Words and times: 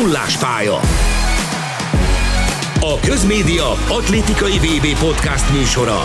Nullás 0.00 0.38
pálya. 0.38 0.74
A 2.80 3.00
Közmédia 3.00 3.70
atlétikai 3.70 4.58
VB 4.58 4.98
podcast 4.98 5.52
műsora. 5.52 5.98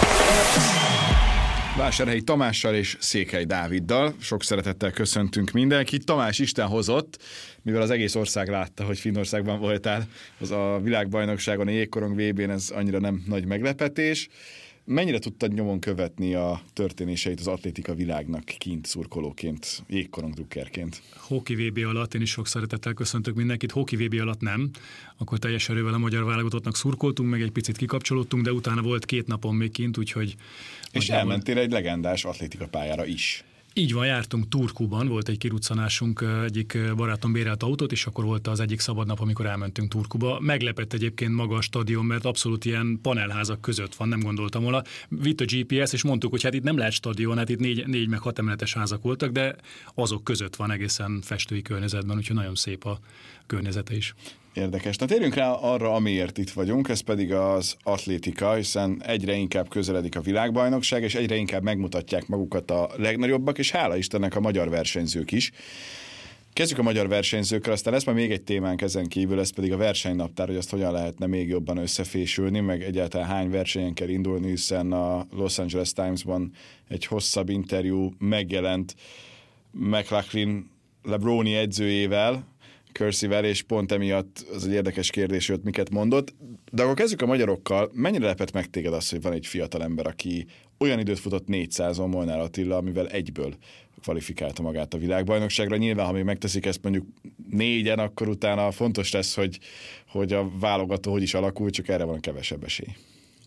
Vásárhelyi 1.77 2.21
Tamással 2.21 2.75
és 2.75 2.97
Székely 2.99 3.43
Dáviddal. 3.43 4.13
Sok 4.19 4.43
szeretettel 4.43 4.91
köszöntünk 4.91 5.51
mindenkit. 5.51 6.05
Tamás 6.05 6.39
Isten 6.39 6.67
hozott, 6.67 7.17
mivel 7.61 7.81
az 7.81 7.89
egész 7.89 8.15
ország 8.15 8.49
látta, 8.49 8.83
hogy 8.83 8.99
Finnországban 8.99 9.59
voltál, 9.59 10.07
az 10.39 10.51
a 10.51 10.79
világbajnokságon, 10.83 11.67
a 11.67 11.71
jégkorong 11.71 12.21
VB-n 12.21 12.49
ez 12.49 12.69
annyira 12.69 12.99
nem 12.99 13.23
nagy 13.27 13.45
meglepetés. 13.45 14.27
Mennyire 14.89 15.19
tudtad 15.19 15.53
nyomon 15.53 15.79
követni 15.79 16.33
a 16.33 16.61
történéseit 16.73 17.39
az 17.39 17.47
atlétika 17.47 17.93
világnak 17.93 18.43
kint 18.43 18.85
szurkolóként, 18.85 19.83
jégkorong 19.87 20.33
drukkerként? 20.33 21.01
Hoki 21.15 21.55
VB 21.55 21.77
alatt 21.77 22.13
én 22.13 22.21
is 22.21 22.29
sok 22.29 22.47
szeretettel 22.47 22.93
köszöntök 22.93 23.35
mindenkit, 23.35 23.71
Hoki 23.71 23.95
VB 23.95 24.19
alatt 24.21 24.41
nem, 24.41 24.69
akkor 25.17 25.39
teljes 25.39 25.69
erővel 25.69 25.93
a 25.93 25.97
magyar 25.97 26.23
válogatottnak 26.23 26.75
szurkoltunk, 26.75 27.29
meg 27.29 27.41
egy 27.41 27.51
picit 27.51 27.77
kikapcsolódtunk, 27.77 28.43
de 28.43 28.51
utána 28.51 28.81
volt 28.81 29.05
két 29.05 29.27
napon 29.27 29.55
még 29.55 29.71
kint, 29.71 29.97
úgyhogy... 29.97 30.35
És 30.91 31.09
elmentél 31.09 31.57
egy 31.57 31.71
legendás 31.71 32.25
atlétika 32.25 32.67
pályára 32.67 33.05
is. 33.05 33.43
Így 33.77 33.93
van, 33.93 34.05
jártunk 34.05 34.49
Turkuban, 34.49 35.07
volt 35.07 35.29
egy 35.29 35.37
kiruccanásunk, 35.37 36.23
egyik 36.43 36.77
barátom 36.95 37.31
bérelt 37.31 37.63
autót, 37.63 37.91
és 37.91 38.05
akkor 38.05 38.23
volt 38.23 38.47
az 38.47 38.59
egyik 38.59 38.79
szabad 38.79 39.07
nap, 39.07 39.19
amikor 39.19 39.45
elmentünk 39.45 39.89
Turkuba. 39.89 40.39
Meglepett 40.39 40.93
egyébként 40.93 41.33
maga 41.33 41.55
a 41.55 41.61
stadion, 41.61 42.05
mert 42.05 42.25
abszolút 42.25 42.65
ilyen 42.65 42.99
panelházak 43.01 43.61
között 43.61 43.95
van, 43.95 44.07
nem 44.07 44.19
gondoltam 44.19 44.63
volna. 44.63 44.81
Vitt 45.07 45.41
a 45.41 45.45
GPS, 45.45 45.93
és 45.93 46.03
mondtuk, 46.03 46.31
hogy 46.31 46.43
hát 46.43 46.53
itt 46.53 46.63
nem 46.63 46.77
lehet 46.77 46.93
stadion, 46.93 47.37
hát 47.37 47.49
itt 47.49 47.59
négy, 47.59 47.87
négy 47.87 48.07
meg 48.07 48.19
hat 48.19 48.39
emeletes 48.39 48.73
házak 48.73 49.01
voltak, 49.01 49.31
de 49.31 49.55
azok 49.93 50.23
között 50.23 50.55
van 50.55 50.71
egészen 50.71 51.21
festői 51.21 51.61
környezetben, 51.61 52.17
úgyhogy 52.17 52.35
nagyon 52.35 52.55
szép 52.55 52.85
a 52.85 52.99
környezete 53.47 53.95
is. 53.95 54.13
Érdekes. 54.57 54.97
Na 54.97 55.05
térjünk 55.05 55.33
rá 55.33 55.51
arra, 55.51 55.93
amiért 55.93 56.37
itt 56.37 56.49
vagyunk, 56.49 56.89
ez 56.89 56.99
pedig 56.99 57.33
az 57.33 57.77
atlétika, 57.83 58.53
hiszen 58.53 59.03
egyre 59.05 59.33
inkább 59.33 59.69
közeledik 59.69 60.15
a 60.15 60.21
világbajnokság, 60.21 61.03
és 61.03 61.15
egyre 61.15 61.35
inkább 61.35 61.63
megmutatják 61.63 62.27
magukat 62.27 62.71
a 62.71 62.89
legnagyobbak, 62.95 63.57
és 63.57 63.71
hála 63.71 63.97
Istennek 63.97 64.35
a 64.35 64.39
magyar 64.39 64.69
versenyzők 64.69 65.31
is. 65.31 65.51
Kezdjük 66.53 66.79
a 66.79 66.83
magyar 66.83 67.07
versenyzőkkel, 67.07 67.73
aztán 67.73 67.93
lesz 67.93 68.05
majd 68.05 68.17
még 68.17 68.31
egy 68.31 68.41
témánk 68.41 68.81
ezen 68.81 69.07
kívül, 69.07 69.39
ez 69.39 69.49
pedig 69.49 69.73
a 69.73 69.77
versenynaptár, 69.77 70.47
hogy 70.47 70.55
azt 70.55 70.69
hogyan 70.69 70.91
lehetne 70.91 71.25
még 71.25 71.47
jobban 71.47 71.77
összefésülni, 71.77 72.59
meg 72.59 72.83
egyáltalán 72.83 73.27
hány 73.27 73.49
versenyen 73.49 73.93
kell 73.93 74.09
indulni, 74.09 74.49
hiszen 74.49 74.91
a 74.91 75.25
Los 75.31 75.59
Angeles 75.59 75.93
Times-ban 75.93 76.51
egy 76.87 77.05
hosszabb 77.05 77.49
interjú 77.49 78.13
megjelent 78.19 78.95
McLaughlin 79.71 80.69
Lebroni 81.03 81.55
edzőjével, 81.55 82.55
Cursivel, 82.97 83.45
és 83.45 83.61
pont 83.61 83.91
emiatt 83.91 84.45
az 84.53 84.67
egy 84.67 84.73
érdekes 84.73 85.09
kérdés, 85.09 85.47
hogy 85.47 85.59
miket 85.63 85.89
mondott. 85.89 86.35
De 86.71 86.83
akkor 86.83 86.95
kezdjük 86.95 87.21
a 87.21 87.25
magyarokkal. 87.25 87.91
Mennyire 87.93 88.25
lepett 88.25 88.51
meg 88.51 88.69
téged 88.69 88.93
az, 88.93 89.09
hogy 89.09 89.21
van 89.21 89.33
egy 89.33 89.45
fiatal 89.45 89.83
ember, 89.83 90.07
aki 90.07 90.45
olyan 90.77 90.99
időt 90.99 91.19
futott 91.19 91.45
400-on 91.47 92.09
Molnár 92.09 92.39
Attila, 92.39 92.77
amivel 92.77 93.07
egyből 93.07 93.53
kvalifikálta 94.01 94.61
magát 94.61 94.93
a 94.93 94.97
világbajnokságra. 94.97 95.77
Nyilván, 95.77 96.05
ha 96.05 96.11
még 96.11 96.23
megteszik 96.23 96.65
ezt 96.65 96.83
mondjuk 96.83 97.05
négyen, 97.49 97.99
akkor 97.99 98.27
utána 98.27 98.71
fontos 98.71 99.11
lesz, 99.11 99.35
hogy, 99.35 99.59
hogy 100.07 100.33
a 100.33 100.51
válogató 100.59 101.11
hogy 101.11 101.21
is 101.21 101.33
alakul, 101.33 101.69
csak 101.69 101.87
erre 101.87 102.03
van 102.03 102.19
kevesebb 102.19 102.63
esély 102.63 102.95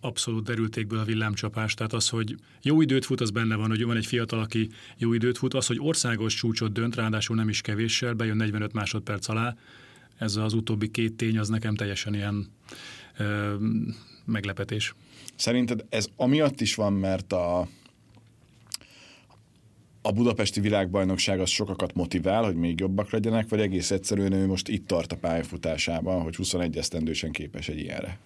abszolút 0.00 0.44
derültékből 0.44 0.98
a 0.98 1.04
villámcsapás. 1.04 1.74
Tehát 1.74 1.92
az, 1.92 2.08
hogy 2.08 2.34
jó 2.62 2.80
időt 2.80 3.04
fut, 3.04 3.20
az 3.20 3.30
benne 3.30 3.54
van, 3.54 3.68
hogy 3.68 3.84
van 3.84 3.96
egy 3.96 4.06
fiatal, 4.06 4.38
aki 4.38 4.68
jó 4.96 5.12
időt 5.12 5.38
fut. 5.38 5.54
Az, 5.54 5.66
hogy 5.66 5.78
országos 5.80 6.34
csúcsot 6.34 6.72
dönt, 6.72 6.94
ráadásul 6.94 7.36
nem 7.36 7.48
is 7.48 7.60
kevéssel, 7.60 8.14
bejön 8.14 8.36
45 8.36 8.72
másodperc 8.72 9.28
alá. 9.28 9.56
Ez 10.18 10.36
az 10.36 10.52
utóbbi 10.52 10.90
két 10.90 11.16
tény, 11.16 11.38
az 11.38 11.48
nekem 11.48 11.74
teljesen 11.74 12.14
ilyen 12.14 12.46
ö, 13.18 13.54
meglepetés. 14.24 14.94
Szerinted 15.36 15.84
ez 15.88 16.08
amiatt 16.16 16.60
is 16.60 16.74
van, 16.74 16.92
mert 16.92 17.32
a, 17.32 17.68
a 20.02 20.12
budapesti 20.12 20.60
világbajnokság 20.60 21.40
az 21.40 21.48
sokakat 21.48 21.94
motivál, 21.94 22.44
hogy 22.44 22.56
még 22.56 22.80
jobbak 22.80 23.10
legyenek, 23.10 23.48
vagy 23.48 23.60
egész 23.60 23.90
egyszerűen 23.90 24.32
ő 24.32 24.46
most 24.46 24.68
itt 24.68 24.86
tart 24.86 25.12
a 25.12 25.16
pályafutásában, 25.16 26.22
hogy 26.22 26.36
21 26.36 26.76
esztendősen 26.76 27.30
képes 27.30 27.68
egy 27.68 27.78
ilyenre? 27.78 28.18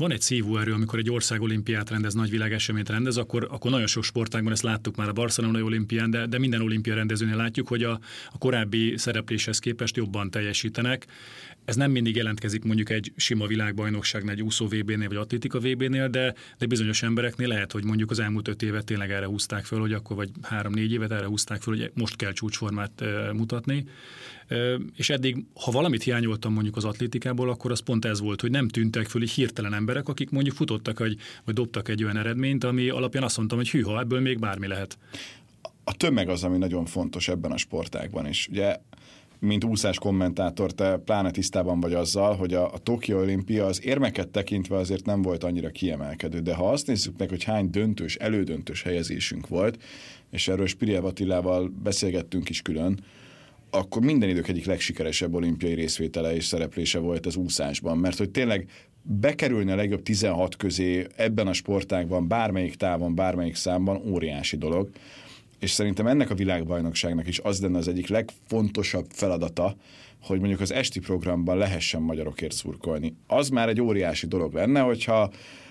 Van 0.00 0.12
egy 0.12 0.20
szívóerő, 0.20 0.72
amikor 0.72 0.98
egy 0.98 1.10
ország 1.10 1.40
olimpiát 1.40 1.90
rendez, 1.90 2.14
nagy 2.14 2.30
világeseményt 2.30 2.88
rendez, 2.88 3.16
akkor, 3.16 3.48
akkor 3.50 3.70
nagyon 3.70 3.86
sok 3.86 4.04
sportágban 4.04 4.52
ezt 4.52 4.62
láttuk 4.62 4.96
már 4.96 5.08
a 5.08 5.12
Barcelonai 5.12 5.62
olimpián, 5.62 6.10
de, 6.10 6.26
de 6.26 6.38
minden 6.38 6.60
olimpia 6.60 6.94
rendezőnél 6.94 7.36
látjuk, 7.36 7.68
hogy 7.68 7.82
a, 7.82 8.00
a 8.32 8.38
korábbi 8.38 8.94
szerepléshez 8.96 9.58
képest 9.58 9.96
jobban 9.96 10.30
teljesítenek. 10.30 11.06
Ez 11.64 11.76
nem 11.76 11.90
mindig 11.90 12.16
jelentkezik 12.16 12.64
mondjuk 12.64 12.90
egy 12.90 13.12
sima 13.16 13.46
világbajnokságnál, 13.46 14.34
egy 14.34 14.42
úszó 14.42 14.66
VB-nél 14.66 15.08
vagy 15.08 15.16
atlétika 15.16 15.58
VB-nél, 15.58 16.08
de, 16.08 16.34
de 16.58 16.66
bizonyos 16.66 17.02
embereknél 17.02 17.48
lehet, 17.48 17.72
hogy 17.72 17.84
mondjuk 17.84 18.10
az 18.10 18.18
elmúlt 18.18 18.48
öt 18.48 18.62
évet 18.62 18.84
tényleg 18.84 19.10
erre 19.10 19.26
húzták 19.26 19.64
föl, 19.64 19.80
hogy 19.80 19.92
akkor 19.92 20.16
vagy 20.16 20.30
három-négy 20.42 20.92
évet 20.92 21.12
erre 21.12 21.26
húzták 21.26 21.62
föl, 21.62 21.76
hogy 21.76 21.90
most 21.94 22.16
kell 22.16 22.32
csúcsformát 22.32 23.04
mutatni. 23.32 23.84
És 24.96 25.10
eddig, 25.10 25.44
ha 25.54 25.70
valamit 25.70 26.02
hiányoltam 26.02 26.52
mondjuk 26.52 26.76
az 26.76 26.84
atlétikából, 26.84 27.50
akkor 27.50 27.70
az 27.70 27.80
pont 27.80 28.04
ez 28.04 28.20
volt, 28.20 28.40
hogy 28.40 28.50
nem 28.50 28.68
tűntek 28.68 29.06
föl 29.06 29.22
így 29.22 29.30
hirtelen 29.30 29.74
emberek, 29.74 30.08
akik 30.08 30.30
mondjuk 30.30 30.54
futottak, 30.54 30.98
vagy, 30.98 31.16
vagy 31.44 31.54
dobtak 31.54 31.88
egy 31.88 32.04
olyan 32.04 32.16
eredményt, 32.16 32.64
ami 32.64 32.88
alapján 32.88 33.22
azt 33.22 33.36
mondtam, 33.36 33.58
hogy 33.58 33.70
hűha, 33.70 34.00
ebből 34.00 34.20
még 34.20 34.38
bármi 34.38 34.66
lehet. 34.66 34.98
A 35.84 35.92
tömeg 35.92 36.28
az, 36.28 36.44
ami 36.44 36.58
nagyon 36.58 36.84
fontos 36.84 37.28
ebben 37.28 37.52
a 37.52 37.56
sportágban 37.56 38.26
is. 38.26 38.48
Ugye 38.50 38.76
mint 39.40 39.64
úszás 39.64 39.98
kommentátor, 39.98 40.72
te 40.72 40.96
pláne 40.96 41.30
tisztában 41.30 41.80
vagy 41.80 41.94
azzal, 41.94 42.36
hogy 42.36 42.54
a, 42.54 42.72
a 42.72 42.78
Tokyo 42.78 43.18
Olimpia 43.18 43.66
az 43.66 43.84
érmeket 43.84 44.28
tekintve 44.28 44.76
azért 44.76 45.04
nem 45.06 45.22
volt 45.22 45.44
annyira 45.44 45.70
kiemelkedő, 45.70 46.40
de 46.40 46.54
ha 46.54 46.70
azt 46.70 46.86
nézzük 46.86 47.18
meg, 47.18 47.28
hogy 47.28 47.44
hány 47.44 47.70
döntős, 47.70 48.16
elődöntős 48.16 48.82
helyezésünk 48.82 49.48
volt, 49.48 49.82
és 50.30 50.48
erről 50.48 50.66
Spirjev 50.66 51.04
Attilával 51.04 51.72
beszélgettünk 51.82 52.48
is 52.48 52.62
külön, 52.62 53.00
akkor 53.70 54.02
minden 54.02 54.28
idők 54.28 54.48
egyik 54.48 54.64
legsikeresebb 54.64 55.34
olimpiai 55.34 55.74
részvétele 55.74 56.34
és 56.34 56.44
szereplése 56.44 56.98
volt 56.98 57.26
az 57.26 57.36
úszásban, 57.36 57.98
mert 57.98 58.18
hogy 58.18 58.30
tényleg 58.30 58.68
bekerülni 59.02 59.70
a 59.70 59.76
legjobb 59.76 60.02
16 60.02 60.56
közé 60.56 61.06
ebben 61.16 61.46
a 61.46 61.52
sportágban, 61.52 62.28
bármelyik 62.28 62.74
távon, 62.74 63.14
bármelyik 63.14 63.54
számban 63.54 64.02
óriási 64.06 64.56
dolog 64.56 64.90
és 65.60 65.70
szerintem 65.70 66.06
ennek 66.06 66.30
a 66.30 66.34
világbajnokságnak 66.34 67.26
is 67.26 67.38
az 67.38 67.60
lenne 67.60 67.78
az 67.78 67.88
egyik 67.88 68.08
legfontosabb 68.08 69.06
feladata, 69.08 69.76
hogy 70.22 70.38
mondjuk 70.38 70.60
az 70.60 70.72
esti 70.72 71.00
programban 71.00 71.56
lehessen 71.56 72.02
magyarokért 72.02 72.52
szurkolni. 72.52 73.14
Az 73.26 73.48
már 73.48 73.68
egy 73.68 73.80
óriási 73.80 74.26
dolog 74.26 74.52
lenne, 74.52 74.80
hogyha 74.80 75.30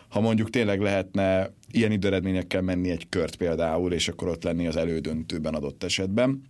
ha 0.09 0.20
mondjuk 0.20 0.50
tényleg 0.50 0.82
lehetne 0.82 1.54
ilyen 1.72 1.92
időredményekkel 1.92 2.62
menni 2.62 2.90
egy 2.90 3.09
kört 3.09 3.36
például, 3.36 3.94
és 3.94 4.08
akkor 4.08 4.28
ott 4.28 4.44
lenni 4.44 4.68
az 4.68 4.76
elődöntőben 4.76 5.54
adott 5.54 5.84
esetben 5.84 6.42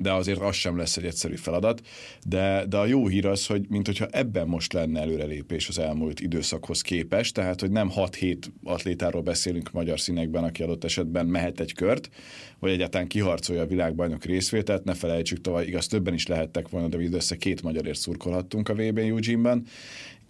de 0.00 0.12
azért 0.12 0.40
az 0.40 0.54
sem 0.54 0.76
lesz 0.76 0.96
egy 0.96 1.04
egyszerű 1.04 1.34
feladat. 1.34 1.80
De, 2.26 2.64
de 2.68 2.76
a 2.76 2.86
jó 2.86 3.06
hír 3.06 3.26
az, 3.26 3.46
hogy 3.46 3.66
mint 3.68 3.86
hogyha 3.86 4.06
ebben 4.10 4.46
most 4.46 4.72
lenne 4.72 5.00
előrelépés 5.00 5.68
az 5.68 5.78
elmúlt 5.78 6.20
időszakhoz 6.20 6.80
képest, 6.80 7.34
tehát 7.34 7.60
hogy 7.60 7.70
nem 7.70 7.90
6-7 7.94 8.38
atlétáról 8.64 9.22
beszélünk 9.22 9.72
magyar 9.72 10.00
színekben, 10.00 10.44
aki 10.44 10.62
adott 10.62 10.84
esetben 10.84 11.26
mehet 11.26 11.60
egy 11.60 11.72
kört, 11.72 12.10
vagy 12.58 12.70
egyáltalán 12.70 13.06
kiharcolja 13.06 13.62
a 13.62 13.66
világbajnok 13.66 14.24
részvételt, 14.24 14.84
ne 14.84 14.94
felejtsük, 14.94 15.40
tavaly 15.40 15.66
igaz 15.66 15.86
többen 15.86 16.14
is 16.14 16.26
lehettek 16.26 16.68
volna, 16.68 16.88
de 16.88 16.96
mindössze 16.96 17.36
két 17.36 17.62
magyarért 17.62 17.98
szurkolhattunk 17.98 18.68
a 18.68 18.74
VB 18.74 18.98
Eugene-ben. 18.98 19.66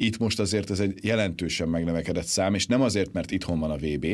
Itt 0.03 0.19
most 0.19 0.41
azért 0.41 0.71
ez 0.71 0.81
egy 0.81 0.99
jelentősen 1.03 1.69
megnövekedett 1.69 2.25
szám, 2.25 2.55
és 2.55 2.66
nem 2.66 2.81
azért, 2.81 3.12
mert 3.12 3.31
itthon 3.31 3.59
van 3.59 3.71
a 3.71 3.77
VB, 3.77 4.06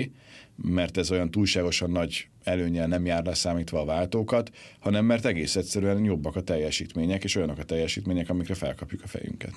mert 0.56 0.96
ez 0.96 1.10
olyan 1.10 1.30
túlságosan 1.30 1.90
nagy 1.90 2.28
előnyel 2.44 2.86
nem 2.86 3.06
jár 3.06 3.24
leszámítva 3.24 3.80
a 3.80 3.84
váltókat, 3.84 4.50
hanem 4.80 5.04
mert 5.04 5.24
egész 5.24 5.56
egyszerűen 5.56 6.04
jobbak 6.04 6.36
a 6.36 6.40
teljesítmények, 6.40 7.24
és 7.24 7.36
olyanok 7.36 7.58
a 7.58 7.64
teljesítmények, 7.64 8.30
amikre 8.30 8.54
felkapjuk 8.54 9.02
a 9.02 9.06
fejünket. 9.06 9.52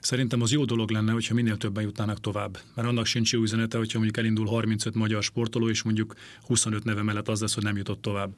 Szerintem 0.00 0.42
az 0.42 0.52
jó 0.52 0.64
dolog 0.64 0.90
lenne, 0.90 1.12
hogyha 1.12 1.34
minél 1.34 1.56
többen 1.56 1.82
jutnának 1.82 2.20
tovább. 2.20 2.58
Mert 2.74 2.88
annak 2.88 3.06
sincs 3.06 3.32
jó 3.32 3.42
üzenete, 3.42 3.78
hogyha 3.78 3.98
mondjuk 3.98 4.18
elindul 4.18 4.46
35 4.46 4.94
magyar 4.94 5.22
sportoló, 5.22 5.68
és 5.68 5.82
mondjuk 5.82 6.14
25 6.42 6.84
neve 6.84 7.02
mellett 7.02 7.28
az 7.28 7.40
lesz, 7.40 7.54
hogy 7.54 7.62
nem 7.62 7.76
jutott 7.76 8.02
tovább. 8.02 8.30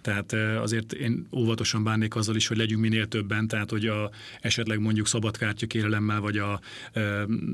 Tehát 0.00 0.32
azért 0.60 0.92
én 0.92 1.26
óvatosan 1.32 1.84
bánnék 1.84 2.14
azzal 2.16 2.36
is, 2.36 2.46
hogy 2.46 2.56
legyünk 2.56 2.80
minél 2.80 3.06
többen, 3.06 3.48
tehát 3.48 3.70
hogy 3.70 3.86
a, 3.86 4.10
esetleg 4.40 4.80
mondjuk 4.80 5.06
szabadkártya 5.06 5.66
kérelemmel, 5.66 6.20
vagy 6.20 6.38
a 6.38 6.60
e, 6.92 7.00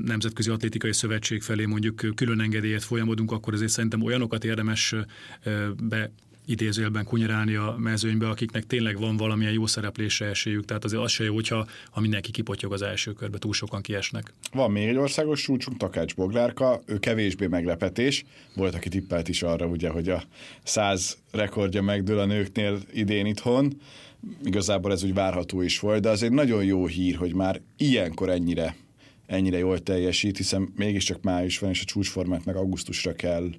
Nemzetközi 0.05 0.49
Atlétikai 0.49 0.93
Szövetség 0.93 1.41
felé 1.41 1.65
mondjuk 1.65 2.15
külön 2.15 2.41
engedélyet 2.41 2.83
folyamodunk, 2.83 3.31
akkor 3.31 3.53
azért 3.53 3.71
szerintem 3.71 4.01
olyanokat 4.01 4.43
érdemes 4.43 4.93
e, 4.93 5.05
be 5.83 6.11
idézőjelben 6.47 7.05
kunyerálni 7.05 7.55
a 7.55 7.75
mezőnybe, 7.77 8.29
akiknek 8.29 8.67
tényleg 8.67 8.99
van 8.99 9.17
valamilyen 9.17 9.53
jó 9.53 9.65
szereplésre 9.65 10.25
esélyük. 10.25 10.65
Tehát 10.65 10.83
azért 10.83 11.01
az 11.01 11.11
se 11.11 11.23
jó, 11.23 11.33
hogyha 11.33 11.67
ha 11.91 12.01
mindenki 12.01 12.31
kipotyog 12.31 12.73
az 12.73 12.81
első 12.81 13.13
körbe, 13.13 13.37
túl 13.37 13.53
sokan 13.53 13.81
kiesnek. 13.81 14.33
Van 14.51 14.71
még 14.71 14.87
egy 14.87 14.97
országos 14.97 15.41
csúcsunk, 15.41 15.77
Takács 15.77 16.15
Boglárka, 16.15 16.81
ő 16.85 16.99
kevésbé 16.99 17.47
meglepetés. 17.47 18.25
Volt, 18.55 18.75
aki 18.75 18.89
tippelt 18.89 19.27
is 19.27 19.43
arra, 19.43 19.65
ugye, 19.65 19.89
hogy 19.89 20.09
a 20.09 20.23
száz 20.63 21.17
rekordja 21.31 21.81
megdől 21.81 22.19
a 22.19 22.25
nőknél 22.25 22.79
idén 22.93 23.25
itthon. 23.25 23.81
Igazából 24.43 24.91
ez 24.91 25.03
úgy 25.03 25.13
várható 25.13 25.61
is 25.61 25.79
volt, 25.79 26.01
de 26.01 26.09
azért 26.09 26.33
nagyon 26.33 26.63
jó 26.63 26.87
hír, 26.87 27.15
hogy 27.15 27.33
már 27.33 27.61
ilyenkor 27.77 28.29
ennyire 28.29 28.75
ennyire 29.25 29.57
jól 29.57 29.79
teljesít, 29.79 30.37
hiszen 30.37 30.73
mégiscsak 30.75 31.21
május 31.21 31.59
van, 31.59 31.69
és 31.69 31.81
a 31.81 31.85
csúcsformát 31.85 32.45
meg 32.45 32.55
augusztusra 32.55 33.13
kell 33.13 33.49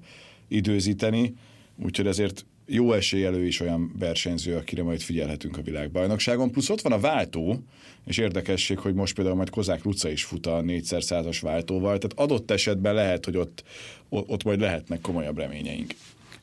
időzíteni, 0.47 1.33
úgyhogy 1.83 2.07
ezért 2.07 2.45
jó 2.69 2.93
esélyelő 2.93 3.45
is 3.45 3.59
olyan 3.59 3.91
versenyző, 3.99 4.55
akire 4.55 4.83
majd 4.83 5.01
figyelhetünk 5.01 5.57
a 5.57 5.61
világbajnokságon. 5.61 6.51
Plusz 6.51 6.69
ott 6.69 6.81
van 6.81 6.91
a 6.91 6.99
váltó, 6.99 7.63
és 8.05 8.17
érdekesség, 8.17 8.77
hogy 8.77 8.93
most 8.93 9.15
például 9.15 9.35
majd 9.35 9.49
Kozák 9.49 9.83
Luca 9.83 10.09
is 10.09 10.23
fut 10.23 10.45
a 10.45 10.61
4x 10.61 11.01
százas 11.01 11.39
váltóval, 11.39 11.97
tehát 11.97 12.19
adott 12.29 12.51
esetben 12.51 12.93
lehet, 12.93 13.25
hogy 13.25 13.37
ott, 13.37 13.63
ott 14.09 14.43
majd 14.43 14.59
lehetnek 14.59 15.01
komolyabb 15.01 15.37
reményeink. 15.37 15.93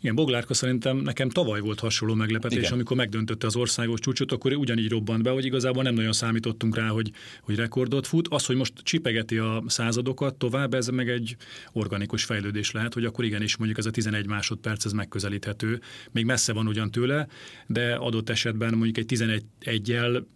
Igen, 0.06 0.19
Boglárka 0.19 0.55
szerintem 0.55 0.97
nekem 0.97 1.29
tavaly 1.29 1.61
volt 1.61 1.81
hasonló 1.81 2.14
meglepetés, 2.14 2.58
Igen. 2.58 2.73
amikor 2.73 2.97
megdöntötte 2.97 3.47
az 3.47 3.56
országos 3.56 4.00
csúcsot, 4.00 4.32
akkor 4.32 4.53
ugyanígy 4.53 4.88
robbant 4.88 5.23
be, 5.23 5.31
hogy 5.31 5.44
igazából 5.44 5.82
nem 5.82 5.94
nagyon 5.94 6.12
számítottunk 6.12 6.76
rá, 6.76 6.88
hogy, 6.88 7.11
hogy 7.43 7.56
rekordot 7.56 8.06
fut. 8.06 8.29
Az, 8.29 8.47
hogy 8.47 8.56
most 8.56 8.73
csipegeti 8.82 9.38
a 9.38 9.62
századokat 9.67 10.35
tovább, 10.35 10.75
ez 10.75 10.88
meg 10.88 11.08
egy 11.08 11.37
organikus 11.73 12.25
fejlődés 12.25 12.70
lehet, 12.70 12.94
hogy 12.94 13.05
akkor 13.05 13.25
igenis 13.25 13.56
mondjuk 13.56 13.79
ez 13.79 13.87
a 13.87 13.91
11 13.91 14.26
másodperc 14.26 14.85
ez 14.85 14.93
megközelíthető. 14.93 15.81
Még 16.12 16.25
messze 16.25 16.53
van 16.53 16.67
ugyan 16.67 16.91
tőle, 16.91 17.26
de 17.67 17.94
adott 17.94 18.29
esetben 18.29 18.75
mondjuk 18.75 18.97
egy 18.97 19.06
11 19.06 19.43
egyel 19.58 20.26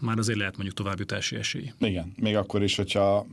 már 0.00 0.18
azért 0.18 0.38
lehet 0.38 0.54
mondjuk 0.54 0.76
továbbjutási 0.76 1.36
esély. 1.36 1.72
Igen, 1.78 2.12
még 2.16 2.36
akkor 2.36 2.62
is, 2.62 2.76
hogyha 2.76 3.26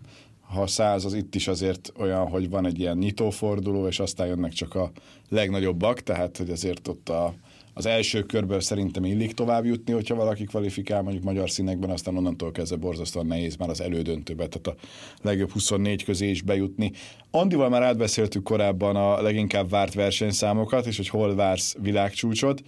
ha 0.54 0.68
száz, 0.68 1.06
az 1.06 1.14
itt 1.14 1.36
is 1.36 1.48
azért 1.48 1.92
olyan, 1.98 2.28
hogy 2.28 2.50
van 2.50 2.66
egy 2.66 2.80
ilyen 2.80 2.98
nyitóforduló, 2.98 3.88
és 3.88 4.00
aztán 4.00 4.28
jönnek 4.28 4.52
csak 4.52 4.76
a 4.76 4.92
legnagyobbak, 5.30 6.00
tehát 6.00 6.38
hogy 6.38 6.50
azért 6.50 6.88
ott 6.88 7.10
a, 7.10 7.34
az 7.74 7.86
első 7.86 8.24
körből 8.24 8.60
szerintem 8.60 9.06
illik 9.06 9.34
tovább 9.34 9.66
jutni, 9.66 9.94
hogyha 9.94 10.16
valaki 10.16 10.44
kvalifikál 10.44 11.02
mondjuk 11.02 11.24
magyar 11.24 11.50
színekben, 11.50 11.90
aztán 11.90 12.18
onnantól 12.18 12.52
kezdve 12.52 12.78
borzasztóan 12.78 13.26
nehéz 13.26 13.56
már 13.56 13.70
az 13.70 13.82
elődöntőbe, 13.82 14.48
tehát 14.48 14.68
a 14.68 14.86
legjobb 15.22 15.52
24 15.52 16.04
közé 16.04 16.30
is 16.30 16.42
bejutni. 16.42 16.92
Andival 17.32 17.70
már 17.70 17.84
átbeszéltük 17.84 18.44
korábban 18.44 18.96
a 18.96 19.22
leginkább 19.22 19.70
várt 19.70 19.94
versenyszámokat, 19.94 20.86
és 20.86 20.98
hogy 20.98 21.10
hol 21.10 21.36
vársz 21.36 21.76
világcsúcsot 21.82 22.62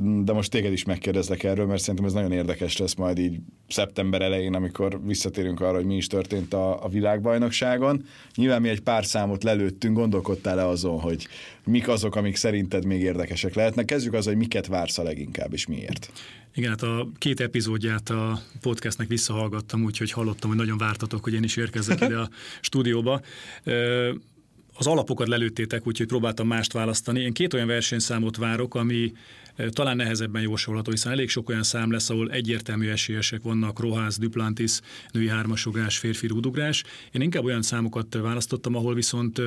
de 0.00 0.32
most 0.32 0.50
téged 0.50 0.72
is 0.72 0.84
megkérdezlek 0.84 1.42
erről, 1.42 1.66
mert 1.66 1.80
szerintem 1.80 2.04
ez 2.04 2.12
nagyon 2.12 2.32
érdekes 2.32 2.76
lesz 2.76 2.94
majd 2.94 3.18
így 3.18 3.38
szeptember 3.68 4.22
elején, 4.22 4.54
amikor 4.54 5.00
visszatérünk 5.04 5.60
arra, 5.60 5.74
hogy 5.74 5.84
mi 5.84 5.96
is 5.96 6.06
történt 6.06 6.54
a, 6.54 6.84
a 6.84 6.88
világbajnokságon. 6.88 8.04
Nyilván 8.34 8.60
mi 8.60 8.68
egy 8.68 8.80
pár 8.80 9.04
számot 9.04 9.42
lelőttünk, 9.42 9.96
gondolkodtál-e 9.96 10.66
azon, 10.66 11.00
hogy 11.00 11.26
mik 11.64 11.88
azok, 11.88 12.16
amik 12.16 12.36
szerinted 12.36 12.84
még 12.84 13.00
érdekesek 13.00 13.54
lehetnek? 13.54 13.84
Kezdjük 13.84 14.14
az, 14.14 14.24
hogy 14.24 14.36
miket 14.36 14.66
vársz 14.66 14.98
a 14.98 15.02
leginkább, 15.02 15.52
és 15.52 15.66
miért. 15.66 16.12
Igen, 16.54 16.70
hát 16.70 16.82
a 16.82 17.08
két 17.18 17.40
epizódját 17.40 18.10
a 18.10 18.40
podcastnek 18.60 19.08
visszahallgattam, 19.08 19.84
úgyhogy 19.84 20.10
hallottam, 20.10 20.48
hogy 20.48 20.58
nagyon 20.58 20.78
vártatok, 20.78 21.24
hogy 21.24 21.34
én 21.34 21.42
is 21.42 21.56
érkezzek 21.56 22.00
ide 22.00 22.16
a 22.16 22.28
stúdióba 22.60 23.20
az 24.74 24.86
alapokat 24.86 25.28
lelőttétek, 25.28 25.86
úgyhogy 25.86 26.06
próbáltam 26.06 26.46
mást 26.46 26.72
választani. 26.72 27.20
Én 27.20 27.32
két 27.32 27.54
olyan 27.54 27.66
versenyszámot 27.66 28.36
várok, 28.36 28.74
ami 28.74 29.12
talán 29.68 29.96
nehezebben 29.96 30.42
jósolható, 30.42 30.90
hiszen 30.90 31.12
elég 31.12 31.28
sok 31.28 31.48
olyan 31.48 31.62
szám 31.62 31.90
lesz, 31.90 32.10
ahol 32.10 32.30
egyértelmű 32.30 32.88
esélyesek 32.88 33.42
vannak, 33.42 33.80
Rohász, 33.80 34.18
Duplantis, 34.18 34.80
női 35.12 35.28
hármasugrás, 35.28 35.98
férfi 35.98 36.26
rúdugrás. 36.26 36.84
Én 37.12 37.20
inkább 37.20 37.44
olyan 37.44 37.62
számokat 37.62 38.14
választottam, 38.14 38.74
ahol 38.74 38.94
viszont 38.94 39.40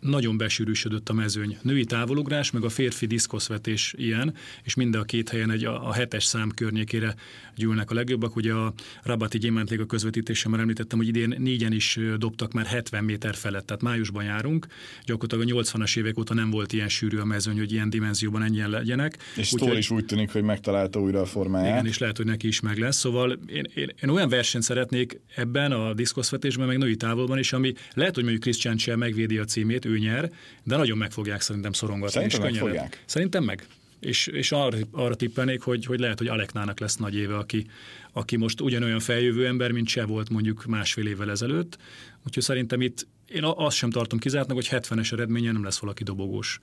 nagyon 0.00 0.36
besűrűsödött 0.36 1.08
a 1.08 1.12
mezőny. 1.12 1.58
Női 1.62 1.84
távolugrás, 1.84 2.50
meg 2.50 2.64
a 2.64 2.68
férfi 2.68 3.06
diszkoszvetés 3.06 3.94
ilyen, 3.96 4.34
és 4.62 4.74
mind 4.74 4.94
a 4.94 5.02
két 5.02 5.28
helyen 5.28 5.50
egy 5.50 5.64
a, 5.64 5.88
a 5.88 5.92
hetes 5.92 6.24
szám 6.24 6.50
környékére 6.50 7.14
gyűlnek 7.56 7.90
a 7.90 7.94
legjobbak. 7.94 8.36
Ugye 8.36 8.52
a 8.52 8.72
Rabati 9.02 9.38
Gyémánt 9.38 9.70
a 9.70 9.86
közvetítése 9.86 10.48
már 10.48 10.60
említettem, 10.60 10.98
hogy 10.98 11.08
idén 11.08 11.34
négyen 11.38 11.72
is 11.72 11.98
dobtak 12.16 12.52
már 12.52 12.66
70 12.66 13.04
méter 13.04 13.34
felett, 13.34 13.66
tehát 13.66 13.82
májusban 13.82 14.24
járunk. 14.24 14.66
Gyakorlatilag 15.04 15.58
a 15.58 15.62
80-as 15.62 15.98
évek 15.98 16.18
óta 16.18 16.34
nem 16.34 16.50
volt 16.50 16.72
ilyen 16.72 16.88
sűrű 16.88 17.18
a 17.18 17.24
mezőny, 17.24 17.58
hogy 17.58 17.72
ilyen 17.72 17.90
dimenzióban 17.90 18.42
ennyien 18.42 18.70
legyenek. 18.70 19.18
És 19.36 19.46
Szól 19.46 19.76
is 19.76 19.90
úgy 19.90 20.04
tűnik, 20.04 20.32
hogy 20.32 20.42
megtalálta 20.42 21.00
újra 21.00 21.20
a 21.20 21.24
formáját. 21.26 21.72
Igen, 21.72 21.86
és 21.86 21.98
lehet, 21.98 22.16
hogy 22.16 22.26
neki 22.26 22.46
is 22.46 22.60
meg 22.60 22.78
lesz. 22.78 22.96
Szóval 22.96 23.38
én, 23.46 23.66
én, 23.74 23.90
én 24.02 24.08
olyan 24.08 24.28
versenyt 24.28 24.64
szeretnék 24.64 25.20
ebben 25.34 25.72
a 25.72 25.94
diszkoszvetésben, 25.94 26.66
meg 26.66 26.78
női 26.78 26.96
távolban 26.96 27.38
is, 27.38 27.52
ami 27.52 27.72
lehet, 27.94 28.14
hogy 28.14 28.24
mondjuk 28.24 28.54
Cseh 28.54 28.96
megvédi 28.96 29.38
a 29.38 29.44
címét, 29.44 29.84
ő 29.88 29.98
nyer, 29.98 30.30
de 30.62 30.76
nagyon 30.76 30.98
meg 30.98 31.10
fogják 31.10 31.40
szerintem 31.40 31.72
szorongatni. 31.72 32.12
Szerintem 32.12 32.40
meg 32.40 32.54
fogják. 32.54 33.02
Szerintem 33.04 33.44
meg. 33.44 33.66
És, 34.00 34.26
és 34.26 34.52
arra, 34.52 34.78
arra 34.90 35.14
tippelnék, 35.14 35.62
hogy, 35.62 35.84
hogy 35.84 36.00
lehet, 36.00 36.18
hogy 36.18 36.26
Aleknának 36.26 36.80
lesz 36.80 36.96
nagy 36.96 37.14
éve, 37.14 37.36
aki, 37.36 37.66
aki 38.12 38.36
most 38.36 38.60
ugyanolyan 38.60 39.00
feljövő 39.00 39.46
ember, 39.46 39.72
mint 39.72 39.88
se 39.88 40.04
volt 40.04 40.28
mondjuk 40.28 40.64
másfél 40.64 41.06
évvel 41.06 41.30
ezelőtt. 41.30 41.78
Úgyhogy 42.26 42.42
szerintem 42.42 42.80
itt 42.80 43.06
én 43.28 43.44
azt 43.44 43.76
sem 43.76 43.90
tartom 43.90 44.18
kizártnak, 44.18 44.56
hogy 44.56 44.68
70-es 44.70 45.12
eredménye 45.12 45.52
nem 45.52 45.64
lesz 45.64 45.78
valaki 45.78 46.02
dobogós. 46.02 46.60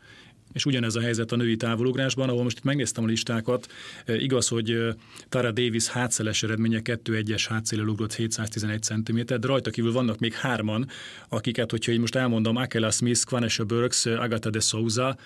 És 0.55 0.65
ugyanez 0.65 0.95
a 0.95 1.01
helyzet 1.01 1.31
a 1.31 1.35
női 1.35 1.55
távolugrásban, 1.55 2.29
ahol 2.29 2.43
most 2.43 2.57
itt 2.57 2.63
megnéztem 2.63 3.03
a 3.03 3.07
listákat, 3.07 3.67
e, 4.05 4.15
igaz, 4.15 4.47
hogy 4.47 4.69
e, 4.69 4.95
Tara 5.29 5.51
Davis 5.51 5.87
hátszeles 5.87 6.43
eredménye 6.43 6.81
2-1-es 6.83 7.45
hátszélel 7.49 7.87
ugrott 7.87 8.13
711 8.13 8.81
cm, 8.81 9.19
de 9.25 9.37
rajta 9.41 9.69
kívül 9.69 9.91
vannak 9.91 10.19
még 10.19 10.33
hárman, 10.33 10.87
akiket, 11.29 11.71
hogyha 11.71 11.91
én 11.91 11.99
most 11.99 12.15
elmondom, 12.15 12.55
Akela 12.55 12.91
Smith, 12.91 13.23
Quanesha 13.25 13.63
Burks, 13.65 14.05
Agatha 14.05 14.49
de 14.49 14.59
Souza, 14.59 15.17